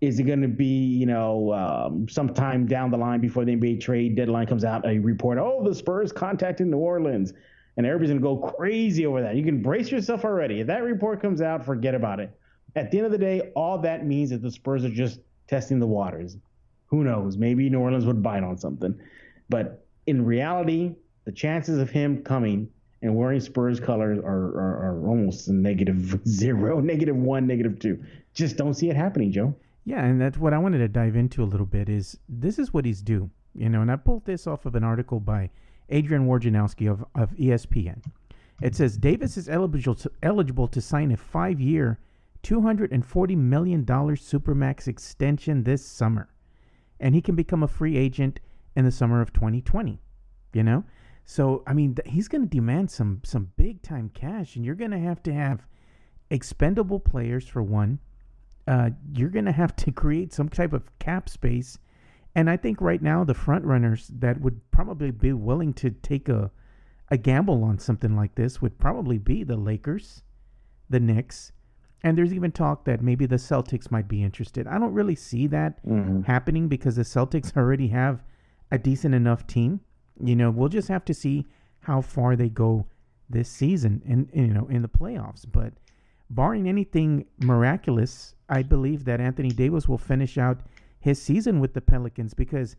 Is 0.00 0.20
it 0.20 0.24
going 0.24 0.42
to 0.42 0.48
be, 0.48 0.64
you 0.64 1.06
know, 1.06 1.52
um, 1.52 2.08
sometime 2.08 2.66
down 2.66 2.90
the 2.92 2.96
line 2.96 3.20
before 3.20 3.44
the 3.44 3.56
NBA 3.56 3.80
trade 3.80 4.14
deadline 4.14 4.46
comes 4.46 4.64
out, 4.64 4.86
a 4.86 4.98
report, 5.00 5.38
oh, 5.38 5.64
the 5.64 5.74
Spurs 5.74 6.12
contacted 6.12 6.68
New 6.68 6.76
Orleans, 6.76 7.32
and 7.78 7.86
everybody's 7.86 8.10
going 8.10 8.20
to 8.20 8.24
go 8.24 8.50
crazy 8.56 9.06
over 9.06 9.22
that. 9.22 9.36
You 9.36 9.44
can 9.44 9.62
brace 9.62 9.90
yourself 9.90 10.24
already. 10.24 10.60
If 10.60 10.66
that 10.66 10.82
report 10.82 11.22
comes 11.22 11.40
out, 11.40 11.64
forget 11.64 11.94
about 11.94 12.18
it. 12.18 12.36
At 12.74 12.90
the 12.90 12.98
end 12.98 13.06
of 13.06 13.12
the 13.12 13.18
day, 13.18 13.52
all 13.54 13.78
that 13.78 14.04
means 14.04 14.32
is 14.32 14.40
the 14.40 14.50
Spurs 14.50 14.84
are 14.84 14.90
just 14.90 15.20
testing 15.46 15.78
the 15.78 15.86
waters. 15.86 16.36
Who 16.86 17.04
knows? 17.04 17.36
Maybe 17.36 17.70
New 17.70 17.78
Orleans 17.78 18.04
would 18.04 18.20
bite 18.20 18.42
on 18.42 18.58
something. 18.58 18.98
But 19.48 19.86
in 20.08 20.24
reality, 20.24 20.96
the 21.24 21.30
chances 21.30 21.78
of 21.78 21.88
him 21.88 22.24
coming 22.24 22.68
and 23.00 23.14
wearing 23.14 23.38
Spurs 23.38 23.78
colors 23.78 24.18
are, 24.18 24.26
are, 24.26 24.98
are 24.98 25.08
almost 25.08 25.48
negative 25.48 26.20
zero, 26.26 26.80
negative 26.80 27.16
one, 27.16 27.46
negative 27.46 27.78
two. 27.78 28.02
Just 28.34 28.56
don't 28.56 28.74
see 28.74 28.90
it 28.90 28.96
happening, 28.96 29.30
Joe. 29.30 29.54
Yeah, 29.84 30.04
and 30.04 30.20
that's 30.20 30.36
what 30.36 30.52
I 30.52 30.58
wanted 30.58 30.78
to 30.78 30.88
dive 30.88 31.14
into 31.14 31.44
a 31.44 31.46
little 31.46 31.64
bit 31.64 31.88
is 31.88 32.18
this 32.28 32.58
is 32.58 32.74
what 32.74 32.84
he's 32.84 33.02
due. 33.02 33.30
You 33.54 33.68
know, 33.68 33.82
and 33.82 33.90
I 33.90 33.96
pulled 33.96 34.24
this 34.24 34.48
off 34.48 34.66
of 34.66 34.74
an 34.74 34.82
article 34.82 35.20
by 35.20 35.50
Adrian 35.90 36.26
Wojnarowski 36.26 36.90
of, 36.90 37.04
of 37.14 37.30
ESPN. 37.32 38.02
It 38.60 38.74
says 38.74 38.96
Davis 38.96 39.36
is 39.36 39.48
eligible 39.48 39.94
to, 39.94 40.10
eligible 40.22 40.68
to 40.68 40.80
sign 40.80 41.12
a 41.12 41.16
five 41.16 41.60
year, 41.60 41.98
$240 42.42 43.36
million 43.36 43.84
Supermax 43.84 44.88
extension 44.88 45.64
this 45.64 45.84
summer 45.84 46.28
and 47.00 47.14
he 47.14 47.20
can 47.20 47.34
become 47.34 47.62
a 47.62 47.68
free 47.68 47.96
agent 47.96 48.40
in 48.76 48.84
the 48.84 48.90
summer 48.90 49.20
of 49.20 49.32
2020. 49.32 50.00
You 50.54 50.62
know, 50.62 50.84
so 51.24 51.62
I 51.66 51.74
mean, 51.74 51.94
th- 51.94 52.08
he's 52.08 52.28
going 52.28 52.42
to 52.42 52.48
demand 52.48 52.90
some 52.90 53.20
some 53.24 53.52
big 53.56 53.82
time 53.82 54.10
cash, 54.14 54.56
and 54.56 54.64
you're 54.64 54.74
going 54.74 54.92
to 54.92 54.98
have 54.98 55.22
to 55.24 55.32
have 55.32 55.66
expendable 56.30 56.98
players 56.98 57.46
for 57.46 57.62
one. 57.62 57.98
Uh, 58.66 58.90
you're 59.14 59.28
going 59.28 59.44
to 59.44 59.52
have 59.52 59.76
to 59.76 59.92
create 59.92 60.32
some 60.32 60.48
type 60.48 60.72
of 60.72 60.98
cap 60.98 61.28
space, 61.28 61.78
and 62.34 62.48
I 62.48 62.56
think 62.56 62.80
right 62.80 63.02
now 63.02 63.24
the 63.24 63.34
front 63.34 63.64
runners 63.64 64.10
that 64.18 64.40
would 64.40 64.60
probably 64.70 65.10
be 65.10 65.32
willing 65.32 65.72
to 65.74 65.90
take 65.90 66.28
a 66.28 66.50
a 67.10 67.16
gamble 67.16 67.64
on 67.64 67.78
something 67.78 68.14
like 68.14 68.34
this 68.34 68.60
would 68.60 68.78
probably 68.78 69.16
be 69.16 69.42
the 69.42 69.56
Lakers, 69.56 70.22
the 70.90 71.00
Knicks, 71.00 71.52
and 72.02 72.16
there's 72.16 72.32
even 72.32 72.52
talk 72.52 72.84
that 72.84 73.02
maybe 73.02 73.26
the 73.26 73.36
Celtics 73.36 73.90
might 73.90 74.08
be 74.08 74.22
interested. 74.22 74.66
I 74.66 74.78
don't 74.78 74.94
really 74.94 75.16
see 75.16 75.46
that 75.48 75.84
mm-hmm. 75.84 76.22
happening 76.22 76.68
because 76.68 76.96
the 76.96 77.02
Celtics 77.02 77.56
already 77.56 77.88
have 77.88 78.22
a 78.70 78.78
decent 78.78 79.14
enough 79.14 79.46
team. 79.46 79.80
You 80.22 80.36
know, 80.36 80.50
we'll 80.50 80.68
just 80.68 80.88
have 80.88 81.04
to 81.06 81.14
see 81.14 81.46
how 81.80 82.00
far 82.00 82.36
they 82.36 82.48
go 82.48 82.86
this 83.30 83.48
season 83.48 84.02
and 84.08 84.28
you 84.32 84.52
know 84.54 84.66
in 84.68 84.82
the 84.82 84.88
playoffs. 84.88 85.44
But 85.50 85.72
barring 86.30 86.68
anything 86.68 87.26
miraculous, 87.40 88.34
I 88.48 88.62
believe 88.62 89.04
that 89.04 89.20
Anthony 89.20 89.50
Davis 89.50 89.88
will 89.88 89.98
finish 89.98 90.38
out 90.38 90.60
his 91.00 91.20
season 91.20 91.60
with 91.60 91.74
the 91.74 91.80
Pelicans 91.80 92.34
because 92.34 92.76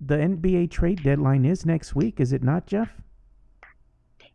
the 0.00 0.16
NBA 0.16 0.70
trade 0.70 1.02
deadline 1.02 1.44
is 1.44 1.64
next 1.64 1.94
week, 1.94 2.20
is 2.20 2.32
it 2.32 2.42
not, 2.42 2.66
Jeff? 2.66 2.90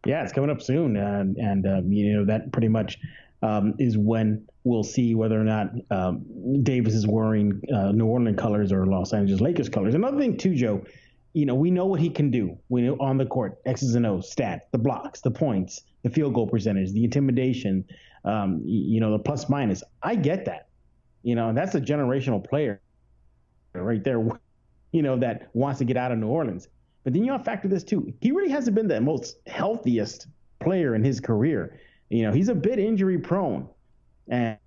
Yeah, 0.06 0.24
it's 0.24 0.34
coming 0.34 0.50
up 0.50 0.62
soon, 0.62 0.96
and 0.98 1.68
um, 1.68 1.92
you 1.92 2.14
know 2.14 2.26
that 2.26 2.52
pretty 2.52 2.68
much 2.68 2.98
um, 3.44 3.76
is 3.78 3.98
when 3.98 4.48
we'll 4.64 4.84
see 4.84 5.14
whether 5.14 5.40
or 5.40 5.44
not 5.44 5.70
um, 5.92 6.26
Davis 6.64 6.94
is 6.94 7.06
wearing 7.06 7.62
uh, 7.74 7.92
New 7.92 8.06
Orleans 8.06 8.40
colors 8.40 8.72
or 8.72 8.86
Los 8.88 9.14
Angeles 9.14 9.42
Lakers 9.42 9.70
colors. 9.70 9.94
Another 9.94 10.18
thing 10.18 10.38
too, 10.38 10.56
Joe, 10.56 10.84
you 11.34 11.46
know, 11.46 11.56
we 11.56 11.70
know 11.70 11.86
what 11.86 12.00
he 12.00 12.10
can 12.10 12.32
do. 12.32 12.58
We 12.70 12.82
know 12.82 12.98
on 13.00 13.18
the 13.18 13.26
court, 13.26 13.60
X's 13.66 13.96
and 13.96 14.06
O's, 14.06 14.34
stats, 14.34 14.62
the 14.72 14.78
blocks, 14.80 15.22
the 15.22 15.32
points, 15.32 15.82
the 16.04 16.10
field 16.10 16.34
goal 16.34 16.48
percentage, 16.48 16.92
the 16.94 17.04
intimidation, 17.04 17.86
um, 18.26 18.62
you 18.66 19.00
know, 19.00 19.12
the 19.12 19.20
plus 19.20 19.50
minus. 19.50 19.84
I 20.02 20.16
get 20.16 20.46
that. 20.46 20.68
You 21.24 21.36
know, 21.36 21.54
that's 21.54 21.76
a 21.76 21.82
generational 21.82 22.44
player 22.44 22.82
right 23.74 24.04
there, 24.04 24.20
you 24.92 25.02
know, 25.02 25.18
that 25.18 25.50
wants 25.54 25.80
to 25.80 25.86
get 25.86 25.98
out 25.98 26.12
of 26.12 26.20
New 26.20 26.28
Orleans. 26.28 26.68
But 27.04 27.14
then 27.14 27.24
you 27.24 27.32
have 27.32 27.42
to 27.42 27.46
factor 27.46 27.68
this 27.68 27.84
too. 27.84 28.14
He 28.22 28.32
really 28.32 28.52
hasn't 28.52 28.76
been 28.76 28.88
the 28.88 29.02
most 29.02 29.38
healthiest 29.48 30.28
player 30.60 30.96
in 30.96 31.04
his 31.04 31.20
career. 31.20 31.80
You 32.10 32.24
know, 32.24 32.32
he's 32.32 32.50
a 32.50 32.56
bit 32.56 32.80
injury 32.80 33.18
prone. 33.18 33.68
And 34.28 34.58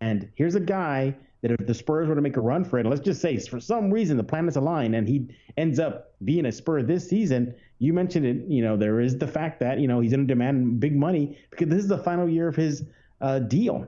and 0.00 0.28
here's 0.34 0.56
a 0.56 0.60
guy 0.60 1.14
that 1.42 1.52
if 1.52 1.66
the 1.66 1.74
Spurs 1.74 2.08
were 2.08 2.14
to 2.14 2.20
make 2.20 2.36
a 2.36 2.40
run 2.40 2.64
for 2.64 2.78
it, 2.78 2.86
let's 2.86 3.00
just 3.00 3.20
say 3.20 3.36
for 3.38 3.60
some 3.60 3.90
reason 3.90 4.16
the 4.16 4.24
planets 4.24 4.56
align 4.56 4.94
and 4.94 5.06
he 5.06 5.28
ends 5.56 5.78
up 5.78 6.14
being 6.24 6.46
a 6.46 6.52
Spur 6.52 6.82
this 6.82 7.08
season, 7.08 7.54
you 7.78 7.92
mentioned 7.92 8.26
it. 8.26 8.44
You 8.48 8.62
know, 8.62 8.76
there 8.76 9.00
is 9.00 9.18
the 9.18 9.26
fact 9.26 9.60
that 9.60 9.78
you 9.78 9.86
know 9.86 10.00
he's 10.00 10.12
going 10.12 10.26
to 10.26 10.32
demand 10.32 10.80
big 10.80 10.96
money 10.96 11.38
because 11.50 11.68
this 11.68 11.82
is 11.82 11.88
the 11.88 11.98
final 11.98 12.28
year 12.28 12.48
of 12.48 12.56
his 12.56 12.84
uh, 13.20 13.40
deal. 13.40 13.86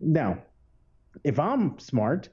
Now, 0.00 0.38
if 1.24 1.38
I'm 1.38 1.78
smart, 1.78 2.28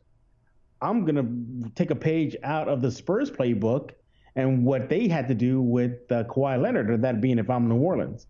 I'm 0.81 1.05
to 1.05 1.72
take 1.75 1.91
a 1.91 1.96
page 1.96 2.36
out 2.43 2.67
of 2.67 2.81
the 2.81 2.91
Spurs 2.91 3.31
playbook 3.31 3.91
and 4.36 4.63
what 4.63 4.89
they 4.89 5.07
had 5.07 5.27
to 5.27 5.34
do 5.34 5.62
with 5.62 6.12
uh, 6.12 6.24
Kawhi 6.25 6.62
Leonard, 6.62 6.91
or 6.91 6.98
that 6.98 7.22
being 7.22 7.39
if 7.39 7.50
I'm 7.50 7.67
New 7.67 7.77
Orleans. 7.77 8.27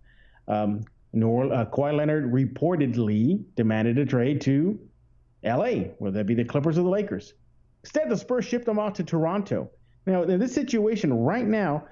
Um, 0.48 0.86
New 1.14 1.52
uh, 1.52 1.66
Kawhi 1.66 1.96
Leonard 1.96 2.32
reportedly 2.32 3.44
demanded 3.56 3.98
a 3.98 4.06
trade 4.06 4.42
to 4.42 4.80
LA, 5.44 5.90
whether 6.00 6.18
that 6.18 6.26
be 6.26 6.34
the 6.34 6.46
Clippers 6.46 6.78
or 6.78 6.84
the 6.84 6.90
Lakers. 6.90 7.34
Instead, 7.84 8.10
the 8.10 8.18
Spurs 8.18 8.46
shipped 8.46 8.68
him 8.68 8.80
out 8.80 8.96
to 8.96 9.04
Toronto. 9.04 9.70
Now, 10.06 10.24
in 10.24 10.40
this 10.40 10.54
situation 10.54 11.14
right 11.14 11.46
now, 11.46 11.86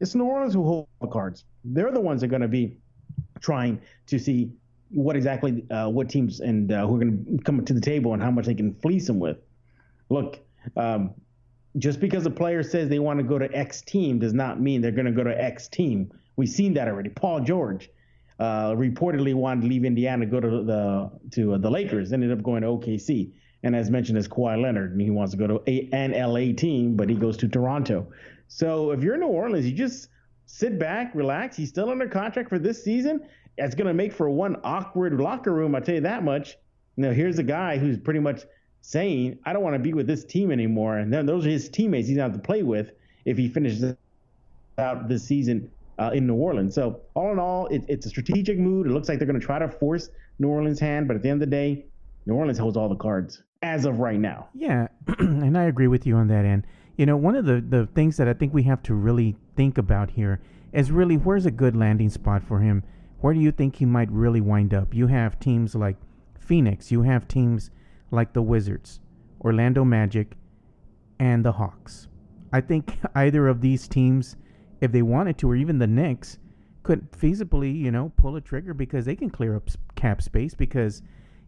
it's 0.00 0.14
New 0.14 0.24
Orleans 0.24 0.54
who 0.54 0.64
hold 0.64 0.88
the 1.00 1.08
cards. 1.08 1.44
They're 1.64 1.92
the 1.92 2.00
ones 2.00 2.20
that 2.20 2.26
are 2.26 2.30
going 2.30 2.42
to 2.42 2.48
be 2.48 2.78
trying 3.40 3.80
to 4.06 4.18
see 4.18 4.52
what 4.90 5.16
exactly 5.16 5.64
uh, 5.70 5.88
what 5.88 6.08
teams 6.08 6.40
and 6.40 6.72
uh, 6.72 6.86
who 6.86 6.96
are 6.96 6.98
going 6.98 7.38
to 7.38 7.44
come 7.44 7.64
to 7.64 7.72
the 7.72 7.80
table 7.80 8.14
and 8.14 8.22
how 8.22 8.30
much 8.30 8.46
they 8.46 8.54
can 8.54 8.74
fleece 8.74 9.06
them 9.06 9.18
with. 9.18 9.38
Look, 10.08 10.40
um, 10.76 11.14
just 11.76 12.00
because 12.00 12.24
a 12.26 12.30
player 12.30 12.62
says 12.62 12.88
they 12.88 12.98
want 12.98 13.18
to 13.18 13.24
go 13.24 13.38
to 13.38 13.52
X 13.54 13.82
team 13.82 14.18
does 14.18 14.32
not 14.32 14.60
mean 14.60 14.80
they're 14.80 14.90
going 14.90 15.06
to 15.06 15.12
go 15.12 15.24
to 15.24 15.42
X 15.42 15.68
team. 15.68 16.10
We've 16.36 16.48
seen 16.48 16.74
that 16.74 16.88
already. 16.88 17.10
Paul 17.10 17.40
George 17.40 17.90
uh, 18.38 18.72
reportedly 18.72 19.34
wanted 19.34 19.62
to 19.62 19.66
leave 19.66 19.84
Indiana, 19.84 20.24
go 20.26 20.40
to 20.40 20.62
the 20.62 21.10
to 21.32 21.54
uh, 21.54 21.58
the 21.58 21.70
Lakers, 21.70 22.12
ended 22.12 22.32
up 22.32 22.42
going 22.42 22.62
to 22.62 22.68
OKC. 22.68 23.32
And 23.64 23.74
as 23.74 23.90
mentioned, 23.90 24.16
as 24.16 24.28
Kawhi 24.28 24.60
Leonard, 24.62 24.92
and 24.92 25.00
he 25.00 25.10
wants 25.10 25.32
to 25.32 25.38
go 25.38 25.46
to 25.48 25.62
a, 25.66 25.88
an 25.92 26.12
LA 26.12 26.54
team, 26.54 26.96
but 26.96 27.08
he 27.08 27.16
goes 27.16 27.36
to 27.38 27.48
Toronto. 27.48 28.06
So 28.46 28.92
if 28.92 29.02
you're 29.02 29.14
in 29.14 29.20
New 29.20 29.26
Orleans, 29.26 29.66
you 29.66 29.72
just 29.72 30.08
sit 30.46 30.78
back, 30.78 31.14
relax. 31.14 31.56
He's 31.56 31.68
still 31.68 31.90
under 31.90 32.06
contract 32.06 32.48
for 32.48 32.58
this 32.58 32.82
season. 32.82 33.20
It's 33.58 33.74
going 33.74 33.88
to 33.88 33.94
make 33.94 34.12
for 34.12 34.30
one 34.30 34.56
awkward 34.64 35.20
locker 35.20 35.52
room. 35.52 35.74
I 35.74 35.80
tell 35.80 35.96
you 35.96 36.00
that 36.02 36.24
much. 36.24 36.56
Now 36.96 37.10
here's 37.10 37.38
a 37.38 37.42
guy 37.42 37.78
who's 37.78 37.98
pretty 37.98 38.20
much 38.20 38.42
saying, 38.80 39.38
"I 39.44 39.52
don't 39.52 39.62
want 39.62 39.74
to 39.74 39.80
be 39.80 39.92
with 39.92 40.06
this 40.06 40.24
team 40.24 40.50
anymore," 40.50 40.98
and 40.98 41.12
then 41.12 41.26
those 41.26 41.46
are 41.46 41.50
his 41.50 41.68
teammates 41.68 42.08
he's 42.08 42.16
going 42.16 42.30
to 42.30 42.34
have 42.34 42.42
to 42.42 42.46
play 42.46 42.62
with 42.62 42.92
if 43.24 43.36
he 43.36 43.48
finishes 43.48 43.94
out 44.78 45.08
this 45.08 45.24
season 45.24 45.70
uh, 45.98 46.10
in 46.14 46.26
New 46.26 46.34
Orleans. 46.34 46.74
So 46.74 47.00
all 47.14 47.32
in 47.32 47.38
all, 47.38 47.66
it, 47.66 47.82
it's 47.88 48.06
a 48.06 48.08
strategic 48.08 48.58
move. 48.58 48.86
It 48.86 48.90
looks 48.90 49.08
like 49.08 49.18
they're 49.18 49.26
going 49.26 49.40
to 49.40 49.44
try 49.44 49.58
to 49.58 49.68
force 49.68 50.10
New 50.38 50.48
Orleans' 50.48 50.80
hand, 50.80 51.08
but 51.08 51.16
at 51.16 51.22
the 51.22 51.28
end 51.28 51.42
of 51.42 51.50
the 51.50 51.54
day, 51.54 51.84
New 52.26 52.34
Orleans 52.34 52.58
holds 52.58 52.76
all 52.76 52.88
the 52.88 52.96
cards 52.96 53.42
as 53.62 53.84
of 53.84 53.98
right 53.98 54.18
now. 54.18 54.48
Yeah, 54.54 54.88
and 55.18 55.58
I 55.58 55.64
agree 55.64 55.88
with 55.88 56.06
you 56.06 56.16
on 56.16 56.28
that 56.28 56.44
end. 56.44 56.64
You 56.96 57.06
know, 57.06 57.16
one 57.16 57.36
of 57.36 57.44
the, 57.44 57.60
the 57.60 57.86
things 57.94 58.16
that 58.16 58.28
I 58.28 58.34
think 58.34 58.54
we 58.54 58.64
have 58.64 58.82
to 58.84 58.94
really 58.94 59.36
think 59.56 59.78
about 59.78 60.10
here 60.10 60.40
is 60.72 60.90
really 60.90 61.16
where's 61.16 61.46
a 61.46 61.50
good 61.50 61.76
landing 61.76 62.10
spot 62.10 62.42
for 62.42 62.60
him? 62.60 62.82
Where 63.20 63.34
do 63.34 63.40
you 63.40 63.52
think 63.52 63.76
he 63.76 63.84
might 63.84 64.10
really 64.10 64.40
wind 64.40 64.72
up? 64.72 64.94
You 64.94 65.06
have 65.08 65.40
teams 65.40 65.74
like 65.74 65.96
Phoenix, 66.38 66.90
you 66.90 67.02
have 67.02 67.28
teams 67.28 67.70
like 68.10 68.32
the 68.32 68.42
Wizards, 68.42 69.00
Orlando 69.40 69.84
Magic, 69.84 70.36
and 71.18 71.44
the 71.44 71.52
Hawks. 71.52 72.08
I 72.52 72.60
think 72.60 72.98
either 73.14 73.48
of 73.48 73.60
these 73.60 73.88
teams 73.88 74.36
if 74.80 74.92
they 74.92 75.02
wanted 75.02 75.38
to, 75.38 75.50
or 75.50 75.56
even 75.56 75.78
the 75.78 75.86
Knicks, 75.86 76.38
could 76.82 77.10
feasibly, 77.12 77.76
you 77.76 77.90
know, 77.90 78.12
pull 78.16 78.36
a 78.36 78.40
trigger 78.40 78.72
because 78.72 79.04
they 79.04 79.16
can 79.16 79.30
clear 79.30 79.56
up 79.56 79.68
cap 79.94 80.22
space 80.22 80.54
because, 80.54 81.02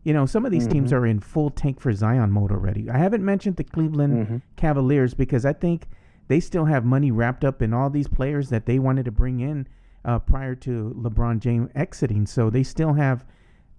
you 0.05 0.13
know, 0.13 0.27
some 0.27 0.45
of 0.45 0.53
these 0.53 0.65
mm-hmm. 0.65 0.73
teams 0.73 0.93
are 0.93 1.07
in 1.07 1.21
full 1.21 1.51
tank 1.51 1.81
for 1.81 1.93
Zion 1.93 2.31
mode 2.31 2.53
already. 2.53 2.91
I 2.91 2.99
haven't 2.99 3.25
mentioned 3.25 3.57
the 3.57 3.65
Cleveland 3.65 4.27
mm-hmm. 4.27 4.37
Cavaliers 4.57 5.15
because 5.15 5.45
I 5.45 5.53
think 5.53 5.87
they 6.29 6.41
still 6.41 6.67
have 6.67 6.85
money 6.85 7.11
wrapped 7.11 7.45
up 7.45 7.63
in 7.63 7.73
all 7.73 7.91
these 7.91 8.09
players 8.09 8.51
that 8.51 8.67
they 8.67 8.79
wanted 8.79 9.05
to 9.07 9.11
bring 9.11 9.41
in 9.41 9.67
uh, 10.05 10.19
prior 10.19 10.55
to 10.55 10.95
LeBron 10.99 11.41
James 11.41 11.71
exiting. 11.75 12.27
So 12.27 12.51
they 12.51 12.63
still 12.63 12.95
have 12.95 13.25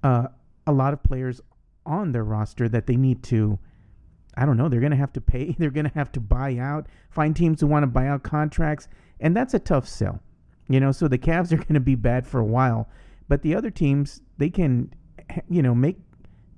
uh, 0.04 0.28
a 0.68 0.72
lot 0.72 0.94
of 0.94 1.04
players 1.04 1.42
on 1.86 2.12
their 2.12 2.24
roster 2.24 2.70
that 2.70 2.88
they 2.88 2.96
need 2.96 3.24
to. 3.24 3.58
I 4.38 4.46
don't 4.46 4.58
know. 4.58 4.70
They're 4.70 4.80
going 4.80 4.92
to 4.92 4.98
have 4.98 5.14
to 5.14 5.22
pay. 5.22 5.56
They're 5.60 5.72
going 5.72 5.90
to 5.90 5.94
have 5.96 6.12
to 6.14 6.20
buy 6.20 6.58
out. 6.58 6.88
Find 7.10 7.36
teams 7.36 7.62
who 7.62 7.68
want 7.68 7.84
to 7.84 7.88
buy 7.88 8.08
out 8.08 8.24
contracts 8.24 8.88
and 9.22 9.38
that's 9.38 9.54
a 9.54 9.60
tough 9.60 9.88
sell. 9.88 10.20
You 10.68 10.80
know, 10.80 10.92
so 10.92 11.08
the 11.08 11.18
Cavs 11.18 11.54
are 11.54 11.58
going 11.68 11.76
to 11.76 11.80
be 11.80 11.96
bad 11.96 12.28
for 12.28 12.40
a 12.40 12.46
while, 12.46 12.90
but 13.30 13.44
the 13.44 13.56
other 13.56 13.70
teams 13.70 14.22
they 14.38 14.50
can, 14.50 14.94
you 15.48 15.62
know, 15.62 15.76
make 15.76 15.98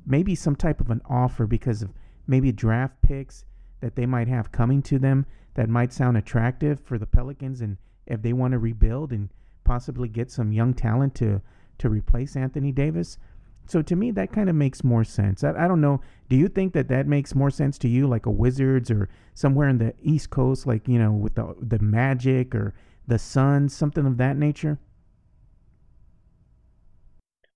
maybe 0.06 0.34
some 0.34 0.56
type 0.56 0.82
of 0.82 0.90
an 0.90 1.02
offer 1.08 1.46
because 1.46 1.82
of 1.82 1.92
maybe 2.26 2.52
draft 2.52 2.96
picks 3.02 3.46
that 3.82 3.96
they 3.96 4.06
might 4.06 4.28
have 4.28 4.52
coming 4.52 4.82
to 4.82 4.98
them 4.98 5.26
that 5.54 5.70
might 5.70 5.94
sound 5.94 6.18
attractive 6.18 6.80
for 6.80 6.98
the 6.98 7.06
Pelicans, 7.06 7.62
and 7.62 7.78
if 8.08 8.22
they 8.22 8.34
want 8.34 8.54
to 8.54 8.60
rebuild 8.60 9.12
and 9.12 9.30
possibly 9.64 10.08
get 10.08 10.32
some 10.32 10.52
young 10.52 10.74
talent 10.74 11.16
to 11.16 11.42
to 11.80 11.90
replace 11.90 12.36
Anthony 12.36 12.72
Davis. 12.72 13.18
So 13.66 13.82
to 13.82 13.96
me, 13.96 14.12
that 14.12 14.32
kind 14.32 14.50
of 14.50 14.56
makes 14.56 14.84
more 14.84 15.04
sense. 15.04 15.44
I, 15.44 15.54
I 15.54 15.68
don't 15.68 15.82
know. 15.82 16.02
Do 16.30 16.36
you 16.36 16.50
think 16.50 16.74
that 16.74 16.90
that 16.90 17.08
makes 17.08 17.34
more 17.34 17.50
sense 17.50 17.78
to 17.80 17.88
you, 17.88 18.08
like 18.08 18.26
a 18.26 18.32
Wizards 18.32 18.92
or 18.92 19.10
somewhere 19.34 19.70
in 19.70 19.78
the 19.78 19.94
East 20.02 20.30
Coast, 20.30 20.68
like 20.68 20.88
you 20.88 21.00
know, 21.00 21.12
with 21.12 21.36
the 21.36 21.56
the 21.62 21.80
Magic 21.80 22.54
or 22.54 22.74
the 23.08 23.18
Suns, 23.20 23.74
something 23.74 24.06
of 24.06 24.18
that 24.18 24.38
nature? 24.38 24.80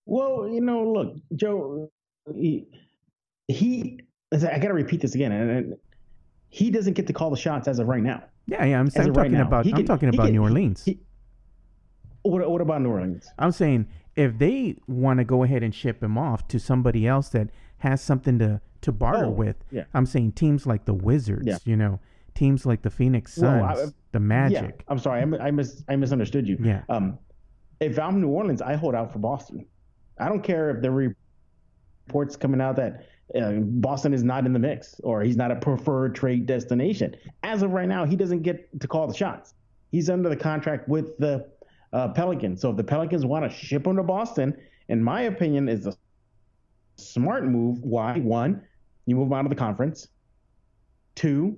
Well, 0.06 0.48
you 0.48 0.62
know, 0.62 0.90
look, 0.90 1.16
Joe, 1.36 1.92
he, 2.34 2.68
he 3.50 4.00
I 4.32 4.58
got 4.58 4.70
to 4.70 4.74
repeat 4.74 5.02
this 5.02 5.16
again, 5.16 5.34
and 5.34 5.76
he 6.50 6.72
doesn't 6.72 6.94
get 6.94 7.08
to 7.08 7.14
call 7.14 7.30
the 7.30 7.38
shots 7.38 7.68
as 7.68 7.80
of 7.80 7.88
right 7.88 8.02
now. 8.02 8.24
Yeah, 8.46 8.64
yeah, 8.64 8.80
I'm, 8.80 8.86
I'm 8.86 8.92
talking 8.92 9.14
right 9.14 9.34
about 9.34 9.66
I'm 9.66 9.74
can, 9.74 9.86
talking 9.86 10.10
about 10.10 10.28
can, 10.28 10.34
New 10.34 10.42
Orleans. 10.42 10.86
He, 10.86 11.00
what, 12.24 12.50
what 12.50 12.62
about 12.62 12.82
New 12.82 12.90
Orleans? 12.90 13.28
I'm 13.40 13.52
saying 13.52 13.88
if 14.16 14.38
they 14.38 14.78
want 14.88 15.20
to 15.20 15.24
go 15.24 15.44
ahead 15.44 15.64
and 15.64 15.74
ship 15.74 16.02
him 16.02 16.18
off 16.18 16.48
to 16.50 16.60
somebody 16.60 17.08
else 17.08 17.30
that 17.30 17.50
has 17.80 18.02
something 18.02 18.40
to 18.40 18.62
to 18.82 18.92
barter 18.92 19.26
oh, 19.26 19.32
with, 19.32 19.56
yeah. 19.72 19.86
I'm 19.94 20.06
saying 20.06 20.34
teams 20.34 20.68
like 20.68 20.86
the 20.86 20.94
Wizards, 20.94 21.48
yeah. 21.48 21.58
you 21.66 21.76
know, 21.76 22.00
teams 22.36 22.66
like 22.66 22.84
the 22.84 22.92
Phoenix 22.92 23.34
Suns, 23.34 23.78
well, 23.78 23.88
I, 23.88 23.92
the 24.12 24.20
Magic. 24.20 24.76
Yeah, 24.78 24.84
I'm 24.88 25.00
sorry, 25.00 25.22
I, 25.22 25.48
I, 25.48 25.52
mis- 25.52 25.84
I 25.90 25.96
misunderstood 25.96 26.48
you. 26.48 26.58
Yeah. 26.62 26.84
Um, 26.88 27.18
if 27.80 27.98
I'm 27.98 28.22
New 28.22 28.30
Orleans, 28.30 28.62
I 28.62 28.76
hold 28.76 28.94
out 28.96 29.12
for 29.12 29.20
Boston. 29.20 29.66
I 30.20 30.30
don't 30.30 30.44
care 30.44 30.70
if 30.70 30.82
the 30.82 31.16
reports 32.08 32.36
coming 32.36 32.62
out 32.62 32.76
that 32.76 33.08
uh, 33.36 33.54
Boston 33.60 34.14
is 34.14 34.24
not 34.24 34.46
in 34.46 34.54
the 34.54 34.60
mix 34.60 35.00
or 35.04 35.22
he's 35.22 35.38
not 35.38 35.52
a 35.52 35.56
preferred 35.56 36.16
trade 36.16 36.46
destination. 36.46 37.16
As 37.44 37.62
of 37.62 37.72
right 37.72 37.88
now, 37.88 38.06
he 38.06 38.16
doesn't 38.16 38.44
get 38.44 38.80
to 38.80 38.88
call 38.88 39.08
the 39.08 39.14
shots. 39.14 39.54
He's 39.92 40.10
under 40.10 40.30
the 40.30 40.36
contract 40.36 40.88
with 40.88 41.18
the 41.18 41.50
uh, 41.94 42.10
Pelicans. 42.10 42.62
So 42.62 42.72
if 42.72 42.77
the 42.77 42.84
Pelicans 42.84 43.25
want 43.25 43.50
to 43.50 43.56
ship 43.56 43.88
him 43.88 43.96
to 43.98 44.03
Boston, 44.03 44.56
in 44.89 45.03
my 45.03 45.24
opinion, 45.24 45.70
is 45.70 45.86
a 45.86 45.96
smart 46.98 47.46
move. 47.46 47.79
Why? 47.82 48.20
One, 48.20 48.62
you 49.06 49.15
move 49.15 49.27
him 49.27 49.34
out 49.34 49.46
of 49.46 49.50
the 49.50 49.56
conference. 49.56 50.08
Two, 51.15 51.58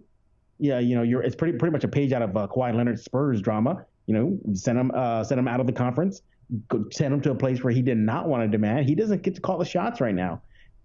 yeah, 0.59 0.79
you 0.79 0.95
know, 0.95 1.03
you're 1.03 1.21
it's 1.21 1.36
pretty 1.36 1.57
pretty 1.57 1.71
much 1.71 1.83
a 1.83 1.88
page 1.88 2.12
out 2.13 2.21
of 2.21 2.36
uh, 2.36 2.48
Kawhi 2.48 2.75
Leonard 2.75 3.00
Spurs 3.00 3.41
drama. 3.41 3.86
You 4.07 4.13
know, 4.13 4.39
send 4.53 4.77
him 4.77 4.91
uh, 4.93 5.24
send 5.24 5.39
him 5.39 5.48
out 5.48 5.59
of 5.59 5.67
the 5.67 5.74
conference, 5.74 6.21
go, 6.67 6.86
send 6.91 7.13
him 7.13 7.21
to 7.21 7.31
a 7.31 7.36
place 7.36 7.63
where 7.63 7.74
he 7.74 7.81
did 7.81 7.98
not 7.98 8.27
want 8.27 8.43
to 8.43 8.48
demand. 8.48 8.88
He 8.88 8.95
doesn't 8.95 9.21
get 9.21 9.36
to 9.36 9.41
call 9.41 9.57
the 9.57 9.65
shots 9.65 10.01
right 10.01 10.15
now. 10.15 10.41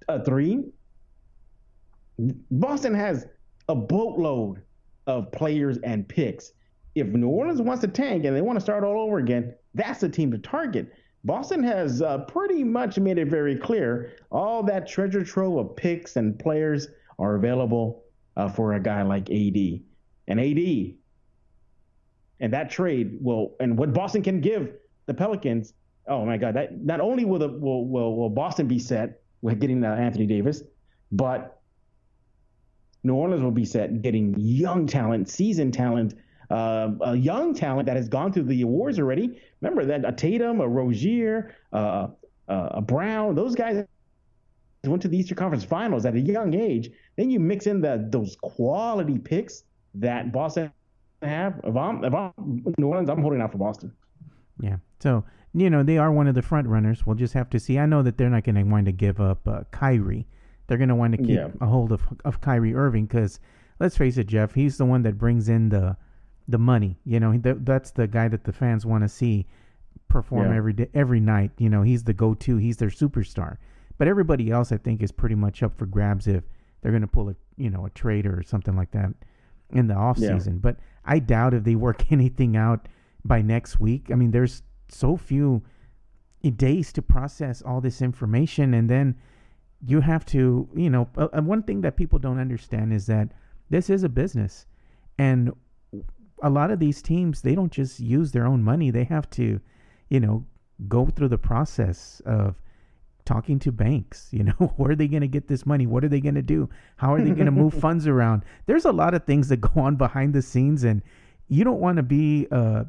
Uh, 0.08 0.20
three, 0.20 0.64
Boston 2.50 2.94
has 2.94 3.26
a 3.68 3.74
boatload 3.74 4.62
of 5.06 5.30
players 5.32 5.78
and 5.78 6.06
picks 6.06 6.52
if 6.94 7.06
New 7.08 7.28
Orleans 7.28 7.60
wants 7.60 7.80
to 7.82 7.88
tank 7.88 8.24
and 8.24 8.36
they 8.36 8.40
want 8.40 8.56
to 8.56 8.60
start 8.60 8.84
all 8.84 9.00
over 9.00 9.18
again, 9.18 9.54
that's 9.74 10.00
the 10.00 10.08
team 10.08 10.30
to 10.32 10.38
target. 10.38 10.92
Boston 11.24 11.62
has 11.62 12.02
uh, 12.02 12.18
pretty 12.18 12.62
much 12.62 12.98
made 12.98 13.18
it 13.18 13.28
very 13.28 13.56
clear 13.56 14.12
all 14.30 14.62
that 14.62 14.86
treasure 14.86 15.24
trove 15.24 15.56
of 15.56 15.76
picks 15.76 16.16
and 16.16 16.38
players 16.38 16.88
are 17.18 17.36
available 17.36 18.04
uh, 18.36 18.48
for 18.48 18.74
a 18.74 18.80
guy 18.80 19.02
like 19.02 19.30
AD. 19.30 19.80
And 20.26 20.40
AD 20.40 20.94
and 22.40 22.52
that 22.52 22.70
trade 22.70 23.18
will, 23.20 23.56
and 23.60 23.78
what 23.78 23.92
Boston 23.92 24.22
can 24.22 24.40
give 24.40 24.74
the 25.06 25.14
Pelicans, 25.14 25.72
oh 26.08 26.24
my 26.26 26.36
God, 26.36 26.54
that 26.54 26.84
not 26.84 27.00
only 27.00 27.24
will, 27.24 27.38
the, 27.38 27.48
will, 27.48 27.88
will, 27.88 28.16
will 28.16 28.30
Boston 28.30 28.66
be 28.66 28.78
set 28.78 29.22
with 29.40 29.60
getting 29.60 29.84
uh, 29.84 29.94
Anthony 29.94 30.26
Davis, 30.26 30.62
but 31.12 31.62
New 33.02 33.14
Orleans 33.14 33.42
will 33.42 33.50
be 33.50 33.64
set 33.64 34.02
getting 34.02 34.34
young 34.38 34.86
talent, 34.86 35.28
seasoned 35.28 35.74
talent 35.74 36.14
uh, 36.50 36.90
a 37.02 37.14
young 37.16 37.54
talent 37.54 37.86
that 37.86 37.96
has 37.96 38.08
gone 38.08 38.32
through 38.32 38.44
the 38.44 38.62
awards 38.62 38.98
already. 38.98 39.40
Remember 39.60 39.84
that 39.84 40.04
a 40.06 40.12
Tatum, 40.12 40.60
a 40.60 40.68
Rozier, 40.68 41.54
uh, 41.72 42.08
uh, 42.48 42.68
a 42.72 42.80
Brown, 42.82 43.34
those 43.34 43.54
guys 43.54 43.84
went 44.84 45.00
to 45.02 45.08
the 45.08 45.16
Eastern 45.16 45.36
Conference 45.36 45.64
Finals 45.64 46.04
at 46.04 46.14
a 46.14 46.20
young 46.20 46.54
age. 46.54 46.90
Then 47.16 47.30
you 47.30 47.40
mix 47.40 47.66
in 47.66 47.80
the 47.80 48.06
those 48.10 48.36
quality 48.42 49.18
picks 49.18 49.64
that 49.94 50.32
Boston 50.32 50.70
have. 51.22 51.60
If 51.64 51.74
I'm, 51.76 52.04
if 52.04 52.14
I'm 52.14 52.32
New 52.78 52.86
Orleans, 52.88 53.08
I'm 53.08 53.22
holding 53.22 53.40
out 53.40 53.52
for 53.52 53.58
Boston. 53.58 53.92
Yeah. 54.60 54.76
So 55.00 55.24
you 55.54 55.70
know 55.70 55.82
they 55.82 55.96
are 55.98 56.12
one 56.12 56.26
of 56.26 56.34
the 56.34 56.42
front 56.42 56.66
runners. 56.68 57.06
We'll 57.06 57.16
just 57.16 57.32
have 57.34 57.48
to 57.50 57.58
see. 57.60 57.78
I 57.78 57.86
know 57.86 58.02
that 58.02 58.18
they're 58.18 58.28
not 58.28 58.44
going 58.44 58.56
to 58.56 58.62
want 58.64 58.86
to 58.86 58.92
give 58.92 59.20
up 59.20 59.46
uh, 59.48 59.62
Kyrie. 59.70 60.26
they're 60.66 60.78
going 60.78 60.88
to 60.88 60.94
want 60.94 61.12
to 61.12 61.18
keep 61.18 61.36
Yeah. 61.36 61.48
a 61.60 61.66
hold 61.66 61.92
of 61.92 62.02
of 62.24 62.40
Kyrie 62.40 62.74
Irving 62.74 63.06
because 63.06 63.40
let's 63.80 63.96
face 63.96 64.18
it, 64.18 64.26
Jeff, 64.26 64.52
he's 64.54 64.76
the 64.76 64.84
one 64.84 65.02
that 65.02 65.16
brings 65.16 65.48
in 65.48 65.68
the 65.70 65.96
the 66.48 66.58
money. 66.58 66.98
You 67.04 67.20
know, 67.20 67.36
th- 67.38 67.58
that's 67.60 67.90
the 67.92 68.06
guy 68.06 68.28
that 68.28 68.44
the 68.44 68.52
fans 68.52 68.84
want 68.86 69.02
to 69.04 69.08
see 69.08 69.46
perform 70.08 70.50
Yeah. 70.50 70.56
every 70.56 70.72
day, 70.74 70.88
every 70.94 71.20
night. 71.20 71.52
You 71.58 71.68
know, 71.70 71.82
he's 71.82 72.04
the 72.04 72.12
go-to. 72.12 72.56
He's 72.56 72.76
their 72.76 72.90
superstar. 72.90 73.56
But 73.98 74.08
everybody 74.08 74.50
else, 74.50 74.72
I 74.72 74.76
think, 74.76 75.02
is 75.02 75.12
pretty 75.12 75.34
much 75.36 75.62
up 75.62 75.76
for 75.78 75.86
grabs 75.86 76.26
if 76.26 76.44
they're 76.80 76.92
going 76.92 77.02
to 77.02 77.08
pull 77.08 77.28
a 77.30 77.36
you 77.56 77.70
know 77.70 77.86
a 77.86 77.90
trade 77.90 78.26
or 78.26 78.42
something 78.42 78.76
like 78.76 78.90
that 78.90 79.10
in 79.70 79.86
the 79.86 79.94
off 79.94 80.18
Yeah. 80.18 80.34
season. 80.36 80.58
But 80.58 80.78
I 81.04 81.18
doubt 81.18 81.54
if 81.54 81.64
they 81.64 81.74
work 81.76 82.10
anything 82.12 82.56
out 82.56 82.88
by 83.24 83.40
next 83.40 83.80
week. 83.80 84.10
I 84.10 84.14
mean, 84.16 84.30
there's 84.32 84.62
so 84.88 85.16
few 85.16 85.62
days 86.56 86.92
to 86.92 87.00
process 87.02 87.62
all 87.62 87.80
this 87.80 88.02
information, 88.02 88.74
and 88.74 88.90
then 88.90 89.14
you 89.86 90.00
have 90.00 90.26
to, 90.26 90.68
you 90.74 90.90
know, 90.90 91.08
uh, 91.16 91.40
one 91.40 91.62
thing 91.62 91.80
that 91.80 91.96
people 91.96 92.18
don't 92.18 92.38
understand 92.38 92.92
is 92.92 93.06
that 93.06 93.30
this 93.70 93.88
is 93.88 94.02
a 94.04 94.08
business, 94.10 94.66
and 95.18 95.50
a 96.42 96.50
lot 96.50 96.70
of 96.70 96.78
these 96.78 97.02
teams 97.02 97.42
they 97.42 97.54
don't 97.54 97.72
just 97.72 98.00
use 98.00 98.32
their 98.32 98.46
own 98.46 98.62
money; 98.62 98.90
they 98.90 99.04
have 99.04 99.28
to, 99.30 99.60
you 100.08 100.20
know, 100.20 100.44
go 100.88 101.06
through 101.06 101.28
the 101.28 101.38
process 101.38 102.20
of 102.26 102.56
talking 103.24 103.58
to 103.60 103.72
banks. 103.72 104.28
You 104.34 104.44
know, 104.44 104.72
where 104.76 104.90
are 104.90 104.96
they 104.96 105.08
going 105.08 105.22
to 105.22 105.28
get 105.28 105.48
this 105.48 105.64
money? 105.64 105.86
What 105.86 106.04
are 106.04 106.08
they 106.08 106.20
going 106.20 106.34
to 106.34 106.42
do? 106.42 106.68
How 106.96 107.14
are 107.14 107.20
they 107.22 107.30
going 107.30 107.46
to 107.46 107.52
move 107.52 107.74
funds 107.86 108.06
around? 108.06 108.44
There's 108.66 108.84
a 108.84 108.92
lot 108.92 109.14
of 109.14 109.24
things 109.24 109.48
that 109.48 109.56
go 109.60 109.80
on 109.80 109.96
behind 109.96 110.34
the 110.34 110.42
scenes, 110.42 110.84
and 110.84 111.02
you 111.48 111.64
don't 111.64 111.80
want 111.80 111.96
to 111.98 112.02
be 112.02 112.48
uh, 112.50 112.84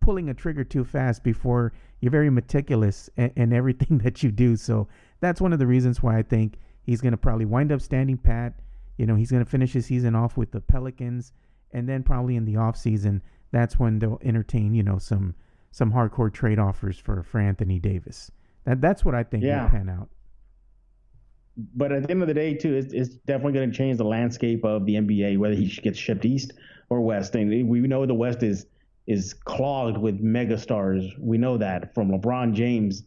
pulling 0.00 0.30
a 0.30 0.34
trigger 0.34 0.64
too 0.64 0.84
fast 0.84 1.22
before 1.22 1.72
you're 2.00 2.10
very 2.12 2.30
meticulous 2.30 3.10
in, 3.16 3.32
in 3.36 3.52
everything 3.52 3.98
that 3.98 4.22
you 4.22 4.30
do. 4.30 4.56
So 4.56 4.88
that's 5.20 5.40
one 5.40 5.52
of 5.52 5.58
the 5.58 5.66
reasons 5.66 6.02
why 6.02 6.16
I 6.16 6.22
think 6.22 6.58
he's 6.82 7.00
going 7.00 7.12
to 7.12 7.18
probably 7.18 7.44
wind 7.44 7.72
up 7.72 7.80
standing 7.80 8.16
pat. 8.16 8.54
You 8.96 9.06
know, 9.06 9.14
he's 9.14 9.30
going 9.30 9.44
to 9.44 9.50
finish 9.50 9.72
his 9.72 9.86
season 9.86 10.14
off 10.14 10.36
with 10.36 10.50
the 10.50 10.60
Pelicans, 10.60 11.32
and 11.72 11.88
then 11.88 12.02
probably 12.02 12.36
in 12.36 12.44
the 12.44 12.56
off 12.56 12.76
season, 12.76 13.22
that's 13.50 13.78
when 13.78 13.98
they'll 13.98 14.20
entertain 14.22 14.74
you 14.74 14.82
know 14.82 14.98
some 14.98 15.34
some 15.70 15.92
hardcore 15.92 16.32
trade 16.32 16.58
offers 16.58 16.98
for 16.98 17.22
for 17.22 17.38
Anthony 17.40 17.78
Davis. 17.78 18.30
That 18.64 18.80
that's 18.80 19.04
what 19.04 19.14
I 19.14 19.22
think 19.22 19.44
Yeah. 19.44 19.64
will 19.64 19.70
pan 19.70 19.88
out. 19.88 20.08
But 21.74 21.90
at 21.90 22.04
the 22.04 22.10
end 22.10 22.22
of 22.22 22.28
the 22.28 22.34
day, 22.34 22.54
too, 22.54 22.74
it's, 22.74 22.92
it's 22.92 23.08
definitely 23.26 23.54
going 23.54 23.70
to 23.70 23.76
change 23.76 23.98
the 23.98 24.04
landscape 24.04 24.64
of 24.64 24.86
the 24.86 24.94
NBA, 24.94 25.38
whether 25.38 25.54
he 25.54 25.66
gets 25.66 25.98
shipped 25.98 26.24
east 26.24 26.52
or 26.88 27.00
west. 27.00 27.34
And 27.34 27.68
we 27.68 27.80
know 27.80 28.06
the 28.06 28.14
West 28.14 28.42
is 28.42 28.66
is 29.08 29.32
clogged 29.32 29.96
with 29.96 30.22
megastars. 30.22 31.18
We 31.18 31.38
know 31.38 31.56
that 31.56 31.94
from 31.94 32.10
LeBron 32.10 32.52
James 32.52 33.02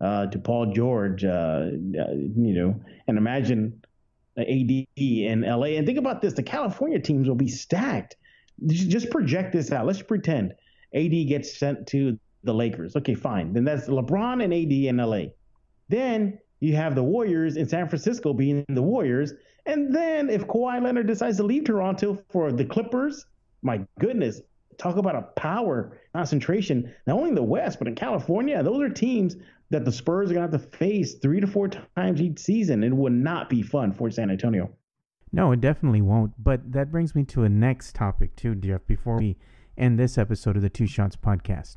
uh, 0.00 0.26
to 0.26 0.38
Paul 0.38 0.72
George, 0.72 1.24
uh, 1.24 1.28
uh, 1.30 1.70
you 2.12 2.52
know, 2.54 2.80
and 3.06 3.16
imagine 3.16 3.80
Uh, 4.36 4.42
AD 4.42 4.86
in 4.96 5.42
LA. 5.42 5.76
And 5.76 5.86
think 5.86 5.98
about 5.98 6.20
this: 6.20 6.32
the 6.32 6.42
California 6.42 6.98
teams 6.98 7.28
will 7.28 7.34
be 7.36 7.48
stacked. 7.48 8.16
Just 8.66 8.88
just 8.88 9.10
project 9.10 9.52
this 9.52 9.70
out. 9.72 9.86
Let's 9.86 10.02
pretend 10.02 10.54
AD 10.94 11.12
gets 11.28 11.56
sent 11.56 11.86
to 11.88 12.18
the 12.42 12.54
Lakers. 12.54 12.96
Okay, 12.96 13.14
fine. 13.14 13.52
Then 13.52 13.64
that's 13.64 13.88
LeBron 13.88 14.42
and 14.42 14.52
AD 14.52 14.72
in 14.72 14.96
LA. 14.96 15.32
Then 15.88 16.38
you 16.60 16.76
have 16.76 16.94
the 16.94 17.02
Warriors 17.02 17.56
in 17.56 17.68
San 17.68 17.88
Francisco 17.88 18.32
being 18.32 18.64
the 18.68 18.82
Warriors. 18.82 19.32
And 19.66 19.94
then 19.94 20.28
if 20.28 20.46
Kawhi 20.46 20.82
Leonard 20.82 21.06
decides 21.06 21.38
to 21.38 21.42
leave 21.42 21.64
Toronto 21.64 22.22
for 22.30 22.52
the 22.52 22.64
Clippers, 22.64 23.26
my 23.62 23.80
goodness, 23.98 24.40
talk 24.78 24.96
about 24.96 25.14
a 25.14 25.22
power 25.22 25.98
concentration, 26.12 26.92
not 27.06 27.16
only 27.16 27.30
in 27.30 27.34
the 27.34 27.42
West, 27.42 27.78
but 27.78 27.88
in 27.88 27.94
California. 27.94 28.62
Those 28.62 28.82
are 28.82 28.88
teams 28.88 29.36
that 29.74 29.84
the 29.84 29.92
Spurs 29.92 30.30
are 30.30 30.34
going 30.34 30.48
to 30.48 30.56
have 30.56 30.62
to 30.62 30.76
face 30.78 31.14
three 31.14 31.40
to 31.40 31.48
four 31.48 31.68
times 31.68 32.22
each 32.22 32.38
season. 32.38 32.84
It 32.84 32.94
would 32.94 33.12
not 33.12 33.50
be 33.50 33.60
fun 33.60 33.92
for 33.92 34.08
San 34.08 34.30
Antonio. 34.30 34.70
No, 35.32 35.50
it 35.50 35.60
definitely 35.60 36.00
won't. 36.00 36.32
But 36.42 36.72
that 36.72 36.92
brings 36.92 37.14
me 37.16 37.24
to 37.24 37.42
a 37.42 37.48
next 37.48 37.96
topic 37.96 38.36
too, 38.36 38.54
Jeff. 38.54 38.86
Before 38.86 39.18
we 39.18 39.36
end 39.76 39.98
this 39.98 40.16
episode 40.16 40.54
of 40.54 40.62
the 40.62 40.70
Two 40.70 40.86
Shots 40.86 41.16
podcast, 41.16 41.76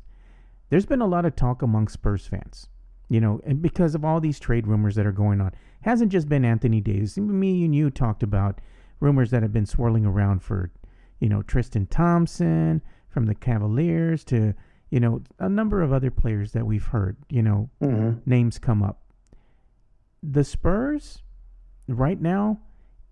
there's 0.70 0.86
been 0.86 1.00
a 1.00 1.08
lot 1.08 1.24
of 1.24 1.34
talk 1.34 1.60
among 1.60 1.88
Spurs 1.88 2.24
fans, 2.24 2.68
you 3.08 3.20
know, 3.20 3.40
and 3.44 3.60
because 3.60 3.96
of 3.96 4.04
all 4.04 4.20
these 4.20 4.38
trade 4.38 4.68
rumors 4.68 4.94
that 4.94 5.06
are 5.06 5.12
going 5.12 5.40
on. 5.40 5.52
Hasn't 5.80 6.12
just 6.12 6.28
been 6.28 6.44
Anthony 6.44 6.80
Davis. 6.80 7.16
Me 7.16 7.64
and 7.64 7.74
you 7.74 7.90
talked 7.90 8.22
about 8.22 8.60
rumors 9.00 9.30
that 9.32 9.42
have 9.42 9.52
been 9.52 9.66
swirling 9.66 10.06
around 10.06 10.40
for, 10.40 10.70
you 11.18 11.28
know, 11.28 11.42
Tristan 11.42 11.86
Thompson 11.86 12.80
from 13.08 13.26
the 13.26 13.34
Cavaliers 13.34 14.22
to, 14.24 14.54
you 14.90 15.00
know, 15.00 15.22
a 15.38 15.48
number 15.48 15.82
of 15.82 15.92
other 15.92 16.10
players 16.10 16.52
that 16.52 16.66
we've 16.66 16.86
heard, 16.86 17.16
you 17.28 17.42
know, 17.42 17.68
Mm-hmm. 17.80 18.18
names 18.30 18.58
come 18.58 18.82
up. 18.82 19.02
The 20.22 20.44
Spurs, 20.44 21.22
right 21.86 22.20
now, 22.20 22.60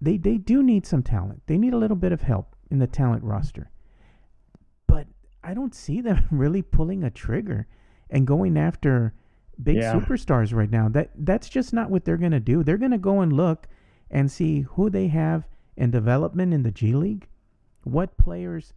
they 0.00 0.16
they 0.16 0.36
do 0.38 0.62
need 0.62 0.86
some 0.86 1.02
talent. 1.02 1.42
They 1.46 1.56
need 1.58 1.72
a 1.72 1.78
little 1.78 1.96
bit 1.96 2.12
of 2.12 2.22
help 2.22 2.56
in 2.70 2.78
the 2.78 2.86
talent 2.86 3.22
roster. 3.24 3.70
But 4.86 5.06
I 5.44 5.54
don't 5.54 5.74
see 5.74 6.00
them 6.00 6.24
really 6.30 6.62
pulling 6.62 7.04
a 7.04 7.10
trigger 7.10 7.66
and 8.10 8.26
going 8.26 8.56
after 8.58 9.14
big 9.62 9.76
Yeah. 9.76 9.94
superstars 9.94 10.54
right 10.54 10.70
now. 10.70 10.88
That 10.88 11.10
that's 11.16 11.48
just 11.48 11.72
not 11.72 11.90
what 11.90 12.04
they're 12.04 12.16
going 12.16 12.32
to 12.32 12.40
do. 12.40 12.62
They're 12.62 12.76
going 12.78 12.90
to 12.90 12.98
go 12.98 13.20
and 13.20 13.32
look 13.32 13.68
and 14.10 14.30
see 14.30 14.62
who 14.62 14.90
they 14.90 15.08
have 15.08 15.46
in 15.76 15.90
development 15.90 16.52
in 16.54 16.62
the 16.62 16.70
G 16.70 16.92
League. 16.92 17.28
What 17.84 18.16
players 18.18 18.72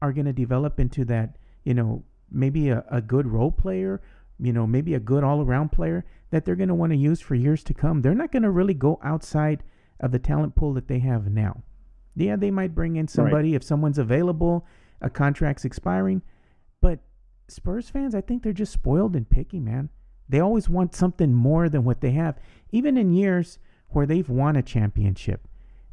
are 0.00 0.12
going 0.12 0.26
to 0.26 0.32
develop 0.32 0.78
into 0.78 1.04
that, 1.06 1.36
you 1.64 1.74
know, 1.74 2.04
maybe 2.30 2.68
a, 2.68 2.84
a 2.90 3.00
good 3.00 3.26
role 3.26 3.52
player, 3.52 4.00
you 4.38 4.52
know, 4.52 4.66
maybe 4.66 4.94
a 4.94 5.00
good 5.00 5.24
all 5.24 5.42
around 5.42 5.72
player 5.72 6.04
that 6.30 6.44
they're 6.44 6.56
going 6.56 6.68
to 6.68 6.74
want 6.74 6.92
to 6.92 6.98
use 6.98 7.20
for 7.20 7.34
years 7.34 7.62
to 7.64 7.74
come. 7.74 8.02
They're 8.02 8.14
not 8.14 8.32
going 8.32 8.42
to 8.42 8.50
really 8.50 8.74
go 8.74 8.98
outside 9.02 9.62
of 10.00 10.12
the 10.12 10.18
talent 10.18 10.54
pool 10.54 10.74
that 10.74 10.88
they 10.88 10.98
have 10.98 11.30
now. 11.30 11.62
Yeah, 12.14 12.36
they 12.36 12.50
might 12.50 12.74
bring 12.74 12.96
in 12.96 13.08
somebody 13.08 13.54
if 13.54 13.62
someone's 13.62 13.98
available, 13.98 14.66
a 15.00 15.10
contract's 15.10 15.64
expiring, 15.64 16.22
but 16.80 17.00
Spurs 17.48 17.90
fans, 17.90 18.14
I 18.14 18.20
think 18.22 18.42
they're 18.42 18.52
just 18.52 18.72
spoiled 18.72 19.14
and 19.14 19.28
picky, 19.28 19.60
man. 19.60 19.90
They 20.28 20.40
always 20.40 20.68
want 20.68 20.94
something 20.94 21.32
more 21.32 21.68
than 21.68 21.84
what 21.84 22.00
they 22.00 22.10
have. 22.12 22.38
Even 22.72 22.96
in 22.96 23.12
years 23.12 23.58
where 23.90 24.06
they've 24.06 24.28
won 24.28 24.56
a 24.56 24.62
championship, 24.62 25.46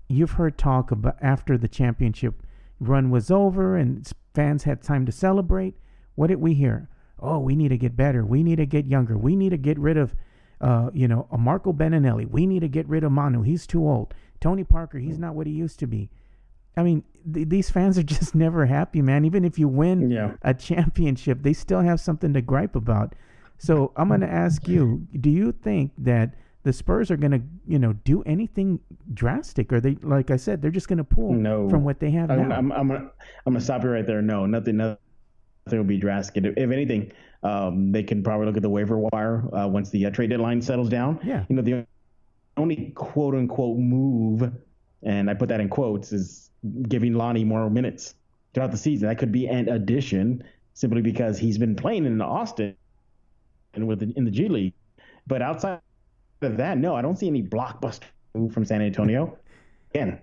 you've 0.08 0.32
heard 0.32 0.58
talk 0.58 0.92
about 0.92 1.18
after 1.22 1.58
the 1.58 1.68
championship 1.68 2.44
run 2.80 3.10
was 3.10 3.30
over 3.30 3.78
and 3.78 4.10
fans 4.34 4.64
had 4.64 4.82
time 4.82 5.06
to 5.06 5.12
celebrate. 5.12 5.76
What 6.16 6.28
did 6.28 6.40
we 6.42 6.54
hear? 6.54 6.90
Oh, 7.20 7.40
we 7.40 7.56
need 7.56 7.70
to 7.70 7.78
get 7.78 7.96
better. 7.96 8.26
We 8.26 8.44
need 8.44 8.58
to 8.58 8.66
get 8.66 8.86
younger. 8.86 9.18
We 9.18 9.36
need 9.36 9.50
to 9.52 9.58
get 9.58 9.80
rid 9.80 9.98
of, 9.98 10.14
uh, 10.62 10.90
you 10.94 11.08
know, 11.08 11.28
a 11.32 11.38
Marco 11.38 11.72
Belinelli. 11.74 12.30
We 12.30 12.46
need 12.46 12.60
to 12.62 12.68
get 12.68 12.88
rid 12.88 13.04
of 13.04 13.12
Manu. 13.12 13.42
He's 13.44 13.66
too 13.66 13.88
old. 13.88 14.14
Tony 14.42 14.64
Parker. 14.64 14.98
He's 15.00 15.18
not 15.18 15.36
what 15.36 15.48
he 15.48 15.54
used 15.54 15.80
to 15.80 15.88
be. 15.88 16.10
I 16.76 16.84
mean, 16.84 17.04
th- 17.34 17.48
these 17.50 17.70
fans 17.70 17.98
are 17.98 18.04
just 18.18 18.36
never 18.36 18.66
happy, 18.66 19.02
man. 19.02 19.26
Even 19.26 19.46
if 19.46 19.58
you 19.58 19.68
win 19.68 20.10
Yeah. 20.12 20.34
a 20.42 20.54
championship, 20.54 21.44
they 21.44 21.54
still 21.54 21.82
have 21.82 22.00
something 22.00 22.34
to 22.34 22.42
gripe 22.42 22.76
about. 22.76 23.16
So 23.58 23.94
I'm 23.96 24.10
going 24.10 24.22
to 24.22 24.30
ask 24.30 24.68
you: 24.68 25.08
Do 25.20 25.30
you 25.30 25.52
think 25.54 25.92
that 26.00 26.34
the 26.64 26.74
Spurs 26.74 27.12
are 27.12 27.18
going 27.18 27.32
to, 27.32 27.42
you 27.68 27.78
know, 27.80 27.94
do 28.04 28.24
anything 28.24 28.80
drastic, 29.14 29.72
or 29.72 29.80
they, 29.80 29.96
like 30.02 30.32
I 30.32 30.36
said, 30.38 30.62
they're 30.62 30.72
just 30.72 30.88
going 30.88 30.98
to 30.98 31.04
pull 31.04 31.34
No. 31.34 31.70
from 31.70 31.84
what 31.84 32.00
they 32.00 32.10
have 32.12 32.32
I'm, 32.32 32.50
now? 32.50 32.56
I'm, 32.58 32.72
I'm 32.72 32.92
I'm 32.92 33.10
gonna 33.46 33.62
stop 33.62 33.84
you 33.84 33.90
right 33.90 34.06
there. 34.06 34.22
No, 34.22 34.46
nothing 34.46 34.78
nothing 34.78 34.98
will 35.72 35.84
be 35.84 35.98
drastic. 35.98 36.44
If, 36.46 36.72
anything, 36.72 37.12
um, 37.44 37.92
they 37.92 38.04
can 38.04 38.24
probably 38.24 38.46
look 38.46 38.58
at 38.58 38.64
the 38.64 38.70
waiver 38.70 38.98
wire 38.98 39.44
uh, 39.56 39.68
once 39.68 39.90
the 39.90 40.06
uh, 40.06 40.10
trade 40.10 40.30
deadline 40.30 40.62
settles 40.62 40.90
down. 40.90 41.20
Yeah. 41.24 41.46
You 41.50 41.56
know 41.56 41.62
the 41.62 41.86
only 42.58 42.92
quote 42.96 43.36
unquote 43.36 43.78
move, 43.78 44.52
and 45.04 45.30
I 45.30 45.34
put 45.34 45.50
that 45.50 45.60
in 45.60 45.70
quotes, 45.70 46.12
is 46.12 46.52
giving 46.88 47.14
Lonnie 47.14 47.44
more 47.44 47.70
minutes 47.70 48.16
throughout 48.54 48.72
the 48.72 48.78
season. 48.78 49.08
That 49.08 49.18
could 49.18 49.32
be 49.32 49.48
an 49.48 49.70
addition 49.70 50.44
simply 50.74 51.02
because 51.02 51.38
he's 51.38 51.58
been 51.58 51.76
playing 51.76 52.06
in 52.06 52.22
Austin 52.22 52.76
and 53.74 53.88
with 53.88 54.00
the, 54.00 54.14
in 54.16 54.26
the 54.26 54.32
G 54.32 54.48
League. 54.48 54.74
But 55.28 55.42
outside 55.42 55.80
of 56.42 56.58
that, 56.58 56.78
no, 56.78 56.96
I 56.96 57.02
don't 57.02 57.18
see 57.18 57.28
any 57.28 57.42
blockbuster 57.42 58.04
move 58.34 58.54
from 58.54 58.66
San 58.66 58.82
Antonio. 58.82 59.38
Again, 59.94 60.20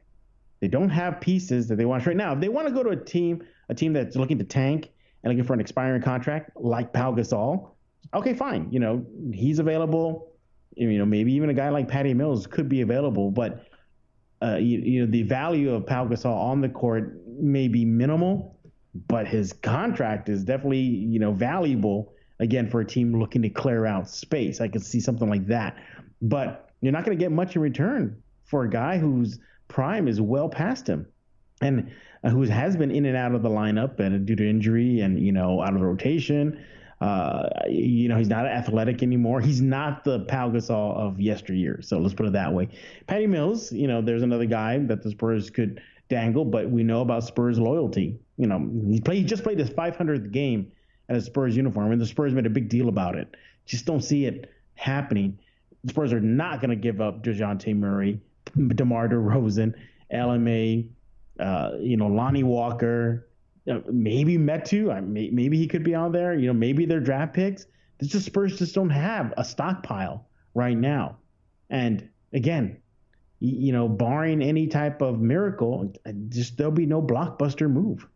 they 0.61 0.69
don't 0.69 0.91
have 0.91 1.21
pieces 1.21 1.69
that 1.69 1.77
they 1.77 1.87
want 1.87 2.05
right 2.07 2.17
now. 2.17 2.35
If 2.35 2.41
they 2.41 2.49
want 2.49 2.69
to 2.69 2.75
go 2.75 2.83
to 2.83 2.91
a 2.91 2.97
team, 2.97 3.43
a 3.69 3.75
team 3.75 3.93
that's 3.93 4.17
looking 4.17 4.39
to 4.39 4.45
tank 4.45 4.91
and 5.23 5.33
looking 5.33 5.45
for 5.45 5.55
an 5.55 5.61
expiring 5.61 6.03
contract 6.03 6.51
like 6.57 6.93
Pau 6.93 7.13
Gasol, 7.13 7.71
okay, 8.15 8.35
fine. 8.35 8.69
You 8.71 8.81
know, 8.81 9.07
he's 9.33 9.59
available. 9.59 10.33
You 10.77 10.99
know, 10.99 11.05
maybe 11.05 11.33
even 11.33 11.51
a 11.51 11.55
guy 11.55 11.69
like 11.69 11.89
Patty 11.89 12.15
Mills 12.15 12.47
could 12.47 12.69
be 12.69 12.81
available, 12.81 13.31
but 13.31 13.67
uh, 14.43 14.57
you, 14.57 14.79
you 14.79 15.01
know, 15.01 15.11
the 15.11 15.23
value 15.23 15.75
of 15.75 15.87
Pau 15.87 16.07
Gasol 16.07 16.35
on 16.35 16.61
the 16.61 16.69
court 16.69 17.21
may 17.27 17.69
be 17.69 17.85
minimal, 17.85 18.59
but 19.09 19.27
his 19.27 19.53
contract 19.53 20.29
is 20.29 20.45
definitely, 20.45 20.79
you 20.79 21.19
know, 21.19 21.33
valuable 21.33 22.15
again 22.39 22.71
for 22.71 22.81
a 22.81 22.85
team 22.87 23.19
looking 23.19 23.43
to 23.43 23.51
clear 23.51 23.85
out 23.85 24.09
space. 24.09 24.61
I 24.61 24.69
could 24.69 24.83
see 24.83 25.01
something 25.01 25.29
like 25.29 25.47
that, 25.49 25.77
but 26.23 26.71
you're 26.81 26.93
not 26.93 27.05
going 27.05 27.17
to 27.17 27.23
get 27.23 27.33
much 27.33 27.57
in 27.57 27.63
return 27.63 28.23
for 28.45 28.65
a 28.65 28.71
guy 28.71 28.97
whose 28.97 29.39
prime 29.69 30.09
is 30.09 30.21
well 30.21 30.49
past 30.49 30.89
him 30.89 31.07
and 31.61 31.91
uh, 32.23 32.31
who 32.31 32.43
has 32.43 32.77
been 32.77 32.91
in 32.91 33.07
and 33.07 33.17
out 33.17 33.35
of 33.35 33.43
the 33.43 33.49
lineup 33.49 33.99
and 34.01 34.27
due 34.27 34.37
to 34.37 34.49
injury 34.49 35.01
and 35.01 35.21
you 35.21 35.33
know 35.33 35.63
out 35.63 35.75
of 35.75 35.81
rotation. 35.81 36.65
Uh, 37.01 37.49
you 37.67 38.11
know, 38.11 38.19
he's 38.19 38.29
not 38.29 38.45
athletic 38.45 39.03
anymore. 39.03 39.41
He's 39.41 39.63
not 39.63 40.05
the 40.05 40.21
Pau 40.27 40.51
Gasol 40.51 40.95
of 40.95 41.19
yesteryear. 41.19 41.81
So 41.81 41.99
let's 41.99 42.13
put 42.13 42.27
it 42.27 42.35
that 42.35 42.53
way. 42.53 42.69
Patty 43.07 43.27
Mills, 43.27 43.73
you 43.73 43.89
know, 43.89 44.03
there's 44.03 44.23
another 44.23 44.45
guy 44.45 44.77
that 44.77 45.03
the 45.03 45.11
Spurs 45.11 45.49
could 45.49 45.81
dangle, 46.11 46.45
but 46.45 46.69
we 46.69 46.83
know 46.83 47.01
about 47.01 47.25
Spurs 47.25 47.59
loyalty. 47.59 48.19
You 48.37 48.49
know, 48.49 48.69
he 48.87 49.01
played, 49.01 49.17
he 49.17 49.25
just 49.25 49.43
played 49.43 49.59
his 49.59 49.71
500th 49.71 50.31
game 50.31 50.73
at 51.09 51.17
a 51.17 51.23
Spurs 51.23 51.57
uniform, 51.57 51.91
and 51.91 52.01
the 52.01 52.07
Spurs 52.07 52.35
made 52.35 52.45
a 52.45 52.51
big 52.51 52.69
deal 52.69 52.91
about 52.91 53.17
it. 53.17 53.35
Just 53.65 53.87
don't 53.87 54.03
see 54.03 54.27
it 54.27 54.51
happening. 54.75 55.39
The 55.85 55.91
Spurs 55.91 56.13
are 56.13 56.21
not 56.21 56.61
going 56.61 56.71
to 56.71 56.77
give 56.77 57.01
up 57.01 57.25
Dejounte 57.25 57.75
Murray, 57.75 58.21
DeMar 58.75 59.09
DeRozan, 59.09 59.75
LMA, 60.13 60.87
uh, 61.41 61.73
you 61.81 61.97
know, 61.97 62.07
Lonnie 62.07 62.45
Walker, 62.45 63.29
uh, 63.71 63.81
maybe 63.91 64.37
Metu. 64.37 64.93
I, 64.93 65.01
may, 65.01 65.31
maybe 65.31 65.57
he 65.57 65.67
could 65.67 65.83
be 65.83 65.95
on 65.95 66.13
there. 66.13 66.35
You 66.35 66.49
know, 66.49 66.53
maybe 66.53 66.87
they're 66.87 67.01
draft 67.01 67.35
picks. 67.35 67.67
The 67.99 68.07
just 68.07 68.27
Spurs 68.27 68.59
just 68.59 68.75
don't 68.75 68.91
have 68.91 69.35
a 69.37 69.45
stockpile 69.45 70.29
right 70.55 70.77
now. 70.77 71.19
And 71.69 72.09
again, 72.33 72.79
you 73.41 73.73
know, 73.73 73.89
barring 73.89 74.43
any 74.43 74.67
type 74.67 75.01
of 75.01 75.21
miracle, 75.21 75.93
just 76.29 76.57
there'll 76.57 76.73
be 76.73 76.87
no 76.87 77.01
blockbuster 77.01 77.71
move. 77.71 78.07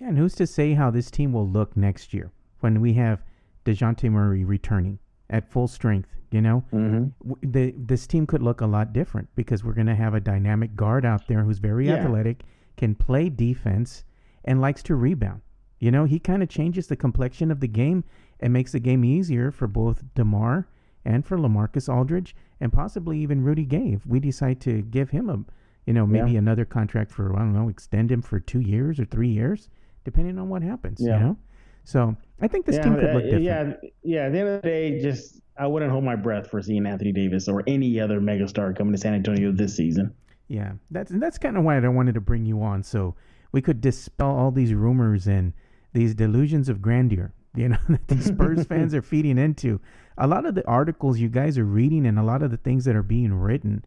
Yeah, 0.00 0.08
and 0.08 0.18
who's 0.18 0.34
to 0.34 0.46
say 0.46 0.74
how 0.74 0.90
this 0.90 1.10
team 1.10 1.32
will 1.32 1.48
look 1.48 1.76
next 1.76 2.12
year 2.12 2.30
when 2.60 2.80
we 2.80 2.94
have 2.94 3.22
Dejounte 3.64 4.10
Murray 4.10 4.44
returning 4.44 4.98
at 5.30 5.50
full 5.50 5.68
strength? 5.68 6.10
You 6.30 6.40
know, 6.40 6.64
mm-hmm. 6.72 7.32
the, 7.48 7.72
this 7.76 8.08
team 8.08 8.26
could 8.26 8.42
look 8.42 8.60
a 8.60 8.66
lot 8.66 8.92
different 8.92 9.28
because 9.36 9.62
we're 9.62 9.72
going 9.72 9.86
to 9.86 9.94
have 9.94 10.14
a 10.14 10.20
dynamic 10.20 10.74
guard 10.74 11.06
out 11.06 11.28
there 11.28 11.44
who's 11.44 11.58
very 11.58 11.86
yeah. 11.86 11.94
athletic, 11.94 12.42
can 12.76 12.94
play 12.94 13.28
defense, 13.28 14.04
and 14.44 14.60
likes 14.60 14.82
to 14.84 14.94
rebound. 14.94 15.40
You 15.78 15.90
know, 15.90 16.04
he 16.04 16.18
kind 16.18 16.42
of 16.42 16.48
changes 16.48 16.86
the 16.86 16.96
complexion 16.96 17.50
of 17.50 17.60
the 17.60 17.68
game 17.68 18.04
and 18.40 18.52
makes 18.52 18.72
the 18.72 18.80
game 18.80 19.04
easier 19.04 19.50
for 19.50 19.66
both 19.66 20.02
DeMar 20.14 20.66
and 21.04 21.26
for 21.26 21.36
LaMarcus 21.36 21.94
Aldridge 21.94 22.34
and 22.60 22.72
possibly 22.72 23.18
even 23.18 23.42
Rudy 23.42 23.64
Gay 23.64 23.92
if 23.92 24.06
we 24.06 24.20
decide 24.20 24.60
to 24.62 24.82
give 24.82 25.10
him 25.10 25.28
a, 25.28 25.38
you 25.86 25.92
know, 25.92 26.06
maybe 26.06 26.32
yeah. 26.32 26.38
another 26.38 26.64
contract 26.64 27.10
for, 27.10 27.34
I 27.34 27.40
don't 27.40 27.52
know, 27.52 27.68
extend 27.68 28.10
him 28.10 28.22
for 28.22 28.40
two 28.40 28.60
years 28.60 28.98
or 28.98 29.04
three 29.04 29.28
years, 29.28 29.68
depending 30.04 30.38
on 30.38 30.48
what 30.48 30.62
happens, 30.62 31.00
yeah. 31.00 31.18
you 31.18 31.24
know? 31.24 31.36
So 31.84 32.16
I 32.40 32.48
think 32.48 32.64
this 32.64 32.76
yeah, 32.76 32.82
team 32.84 32.94
could 32.94 33.14
look 33.14 33.24
uh, 33.24 33.38
different. 33.38 33.44
Yeah, 33.44 33.74
yeah. 34.02 34.26
At 34.26 34.32
the 34.32 34.38
end 34.38 34.48
of 34.48 34.62
the 34.62 34.68
day, 34.68 35.02
just 35.02 35.40
I 35.58 35.66
wouldn't 35.66 35.92
hold 35.92 36.04
my 36.04 36.16
breath 36.16 36.50
for 36.50 36.62
seeing 36.62 36.86
Anthony 36.86 37.12
Davis 37.12 37.46
or 37.46 37.62
any 37.66 38.00
other 38.00 38.20
megastar 38.20 38.76
coming 38.76 38.92
to 38.92 38.98
San 38.98 39.12
Antonio 39.12 39.52
this 39.52 39.76
season. 39.76 40.14
Yeah, 40.48 40.72
that's 40.90 41.10
that's 41.12 41.38
kind 41.38 41.56
of 41.56 41.64
why 41.64 41.78
I 41.78 41.88
wanted 41.88 42.14
to 42.14 42.20
bring 42.20 42.44
you 42.44 42.62
on, 42.62 42.82
so 42.82 43.14
we 43.52 43.62
could 43.62 43.80
dispel 43.80 44.30
all 44.30 44.50
these 44.50 44.74
rumors 44.74 45.26
and 45.26 45.52
these 45.92 46.14
delusions 46.14 46.68
of 46.68 46.82
grandeur. 46.82 47.32
You 47.56 47.68
know 47.68 47.78
that 47.88 48.08
these 48.08 48.24
Spurs 48.24 48.66
fans 48.68 48.96
are 48.96 49.02
feeding 49.02 49.38
into. 49.38 49.80
A 50.18 50.26
lot 50.26 50.44
of 50.44 50.56
the 50.56 50.66
articles 50.66 51.20
you 51.20 51.28
guys 51.28 51.56
are 51.56 51.64
reading 51.64 52.04
and 52.04 52.18
a 52.18 52.24
lot 52.24 52.42
of 52.42 52.50
the 52.50 52.56
things 52.56 52.84
that 52.84 52.96
are 52.96 53.02
being 53.04 53.32
written 53.32 53.84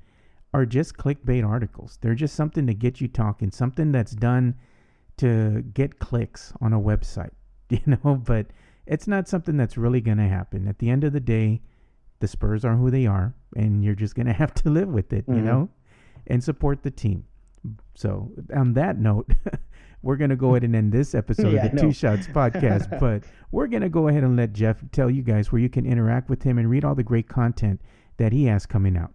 are 0.54 0.66
just 0.66 0.96
clickbait 0.96 1.46
articles. 1.46 2.00
They're 2.02 2.16
just 2.16 2.34
something 2.34 2.66
to 2.68 2.74
get 2.74 3.02
you 3.02 3.10
talking, 3.10 3.52
something 3.52 3.92
that's 3.92 4.14
done 4.14 4.56
to 5.18 5.64
get 5.74 6.00
clicks 6.00 6.54
on 6.62 6.74
a 6.74 6.80
website. 6.80 7.32
You 7.70 7.82
know, 7.86 8.16
but 8.16 8.48
it's 8.86 9.10
not 9.10 9.28
something 9.28 9.58
that's 9.58 9.76
really 9.78 10.00
going 10.00 10.20
to 10.20 10.30
happen. 10.30 10.70
At 10.70 10.80
the 10.80 10.90
end 10.90 11.04
of 11.04 11.12
the 11.12 11.20
day, 11.20 11.60
the 12.20 12.28
Spurs 12.28 12.64
are 12.64 12.78
who 12.78 12.90
they 12.90 13.06
are, 13.06 13.36
and 13.58 13.84
you're 13.84 13.94
just 13.94 14.16
going 14.16 14.28
to 14.28 14.34
have 14.34 14.54
to 14.56 14.70
live 14.70 14.88
with 14.88 15.12
it, 15.12 15.28
mm-hmm. 15.28 15.36
you 15.36 15.42
know, 15.42 15.70
and 16.28 16.44
support 16.44 16.84
the 16.84 16.92
team. 16.92 17.26
So, 17.96 18.32
on 18.56 18.74
that 18.74 18.98
note, 18.98 19.32
we're 20.02 20.16
going 20.16 20.30
to 20.30 20.36
go 20.36 20.52
ahead 20.52 20.64
and 20.64 20.76
end 20.76 20.92
this 20.92 21.16
episode 21.16 21.54
yeah, 21.54 21.66
of 21.66 21.72
the 21.72 21.82
Two 21.82 21.92
Shots 21.92 22.28
podcast. 22.34 23.00
but 23.00 23.24
we're 23.52 23.68
going 23.68 23.82
to 23.82 23.90
go 23.90 24.08
ahead 24.08 24.24
and 24.24 24.38
let 24.38 24.54
Jeff 24.54 24.84
tell 24.92 25.10
you 25.10 25.24
guys 25.24 25.52
where 25.52 25.62
you 25.62 25.70
can 25.70 25.86
interact 25.86 26.30
with 26.30 26.44
him 26.44 26.58
and 26.58 26.70
read 26.70 26.86
all 26.86 26.96
the 26.96 27.04
great 27.04 27.28
content 27.28 27.82
that 28.18 28.32
he 28.32 28.46
has 28.46 28.66
coming 28.66 28.98
out. 28.98 29.14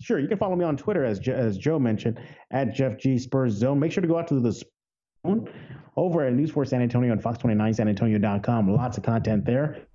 Sure, 0.00 0.18
you 0.18 0.28
can 0.28 0.38
follow 0.38 0.56
me 0.56 0.64
on 0.64 0.76
Twitter 0.76 1.04
as 1.04 1.20
as 1.28 1.56
Joe 1.56 1.78
mentioned 1.78 2.20
at 2.50 2.74
Jeff 2.74 2.98
G 2.98 3.18
Spurs 3.18 3.52
Zone. 3.52 3.78
Make 3.78 3.92
sure 3.92 4.00
to 4.00 4.08
go 4.08 4.18
out 4.18 4.26
to 4.28 4.40
the 4.40 4.52
Spoon 4.52 5.48
over 5.96 6.26
at 6.26 6.32
News 6.32 6.50
for 6.50 6.64
San 6.64 6.82
Antonio 6.82 7.12
and 7.12 7.22
Fox29SanAntonio.com. 7.22 8.74
Lots 8.74 8.96
of 8.98 9.04
content 9.04 9.44
there. 9.44 9.86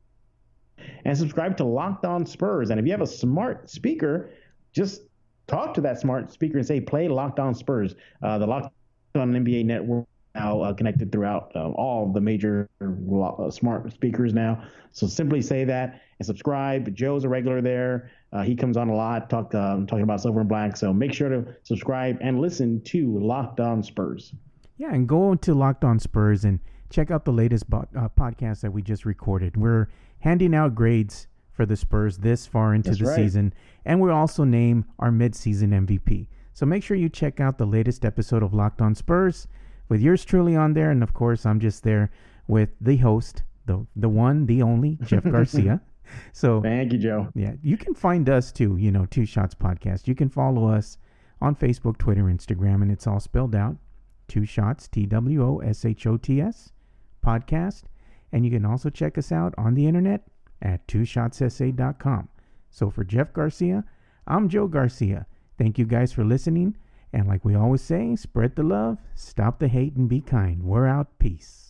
And 1.03 1.17
subscribe 1.17 1.57
to 1.57 1.65
Locked 1.65 2.05
On 2.05 2.25
Spurs. 2.25 2.69
And 2.69 2.79
if 2.79 2.85
you 2.85 2.91
have 2.91 3.01
a 3.01 3.07
smart 3.07 3.69
speaker, 3.69 4.31
just 4.73 5.01
talk 5.47 5.73
to 5.73 5.81
that 5.81 5.99
smart 5.99 6.31
speaker 6.31 6.57
and 6.57 6.67
say, 6.67 6.79
play 6.79 7.07
Locked 7.07 7.39
On 7.39 7.55
Spurs. 7.55 7.95
Uh, 8.21 8.37
the 8.37 8.45
Locked 8.45 8.73
On 9.15 9.31
NBA 9.31 9.65
network 9.65 10.05
now 10.35 10.61
uh, 10.61 10.73
connected 10.73 11.11
throughout 11.11 11.51
uh, 11.55 11.69
all 11.71 12.11
the 12.11 12.21
major 12.21 12.69
uh, 12.81 13.49
smart 13.49 13.91
speakers 13.91 14.33
now. 14.33 14.63
So 14.91 15.07
simply 15.07 15.41
say 15.41 15.63
that 15.63 16.01
and 16.19 16.25
subscribe. 16.25 16.93
Joe's 16.93 17.23
a 17.23 17.29
regular 17.29 17.61
there. 17.61 18.11
Uh, 18.31 18.43
he 18.43 18.55
comes 18.55 18.77
on 18.77 18.89
a 18.89 18.95
lot, 18.95 19.29
talk, 19.29 19.53
um, 19.55 19.87
talking 19.87 20.03
about 20.03 20.21
silver 20.21 20.41
and 20.41 20.49
black. 20.49 20.77
So 20.77 20.93
make 20.93 21.13
sure 21.13 21.29
to 21.29 21.55
subscribe 21.63 22.17
and 22.21 22.39
listen 22.39 22.81
to 22.85 23.17
Locked 23.19 23.59
On 23.59 23.81
Spurs. 23.81 24.33
Yeah, 24.77 24.93
and 24.93 25.07
go 25.07 25.33
to 25.35 25.53
Locked 25.53 25.83
On 25.83 25.97
Spurs 25.97 26.45
and 26.45 26.59
check 26.89 27.09
out 27.09 27.25
the 27.25 27.31
latest 27.33 27.69
bo- 27.69 27.87
uh, 27.97 28.09
podcast 28.09 28.61
that 28.61 28.71
we 28.71 28.81
just 28.81 29.05
recorded. 29.05 29.57
We're 29.57 29.89
handing 30.19 30.53
out 30.53 30.75
grades 30.75 31.27
for 31.57 31.65
the 31.65 31.75
Spurs 31.75 32.19
this 32.19 32.45
far 32.45 32.73
into 32.73 32.91
That's 32.91 32.99
the 33.01 33.07
right. 33.07 33.15
season, 33.15 33.53
and 33.83 33.99
we'll 33.99 34.13
also 34.15 34.45
name 34.45 34.85
our 34.99 35.09
midseason 35.11 35.69
MVP. 35.85 36.27
So 36.53 36.65
make 36.65 36.83
sure 36.83 36.95
you 36.95 37.09
check 37.09 37.39
out 37.41 37.57
the 37.57 37.65
latest 37.65 38.05
episode 38.05 38.43
of 38.43 38.53
Locked 38.53 38.81
On 38.81 38.95
Spurs 38.95 39.47
with 39.89 39.99
yours 40.01 40.23
truly 40.23 40.55
on 40.55 40.73
there, 40.73 40.91
and 40.91 41.03
of 41.03 41.13
course, 41.13 41.45
I'm 41.45 41.59
just 41.59 41.83
there 41.83 42.09
with 42.47 42.69
the 42.79 42.97
host, 42.97 43.43
the 43.65 43.85
the 43.95 44.07
one, 44.07 44.45
the 44.45 44.61
only 44.61 44.97
Jeff 45.03 45.23
Garcia. 45.31 45.81
So 46.31 46.61
thank 46.61 46.93
you, 46.93 46.99
Joe. 46.99 47.27
Yeah, 47.35 47.53
you 47.61 47.75
can 47.75 47.93
find 47.93 48.29
us 48.29 48.51
too. 48.51 48.77
You 48.77 48.91
know, 48.91 49.05
Two 49.05 49.25
Shots 49.25 49.55
Podcast. 49.55 50.07
You 50.07 50.15
can 50.15 50.29
follow 50.29 50.67
us 50.69 50.97
on 51.41 51.55
Facebook, 51.55 51.97
Twitter, 51.97 52.23
Instagram, 52.23 52.81
and 52.81 52.91
it's 52.91 53.07
all 53.07 53.19
spelled 53.19 53.55
out. 53.55 53.75
Two 54.27 54.45
Shots, 54.45 54.87
T 54.87 55.05
W 55.05 55.43
O 55.43 55.57
S 55.59 55.85
H 55.85 56.05
O 56.05 56.17
T 56.17 56.39
S, 56.39 56.71
podcast. 57.25 57.83
And 58.31 58.45
you 58.45 58.51
can 58.51 58.65
also 58.65 58.89
check 58.89 59.17
us 59.17 59.31
out 59.31 59.53
on 59.57 59.73
the 59.73 59.87
internet 59.87 60.27
at 60.61 60.87
twoshotssa.com. 60.87 62.29
So 62.69 62.89
for 62.89 63.03
Jeff 63.03 63.33
Garcia, 63.33 63.83
I'm 64.27 64.49
Joe 64.49 64.67
Garcia. 64.67 65.25
Thank 65.57 65.79
you 65.79 65.85
guys 65.85 66.11
for 66.11 66.23
listening. 66.23 66.75
And 67.13 67.27
like 67.27 67.45
we 67.45 67.55
always 67.55 67.81
say, 67.81 68.15
spread 68.15 68.55
the 68.55 68.63
love, 68.63 68.97
stop 69.15 69.59
the 69.59 69.67
hate, 69.67 69.95
and 69.95 70.09
be 70.09 70.21
kind. 70.21 70.63
We're 70.63 70.87
out. 70.87 71.17
Peace. 71.19 71.66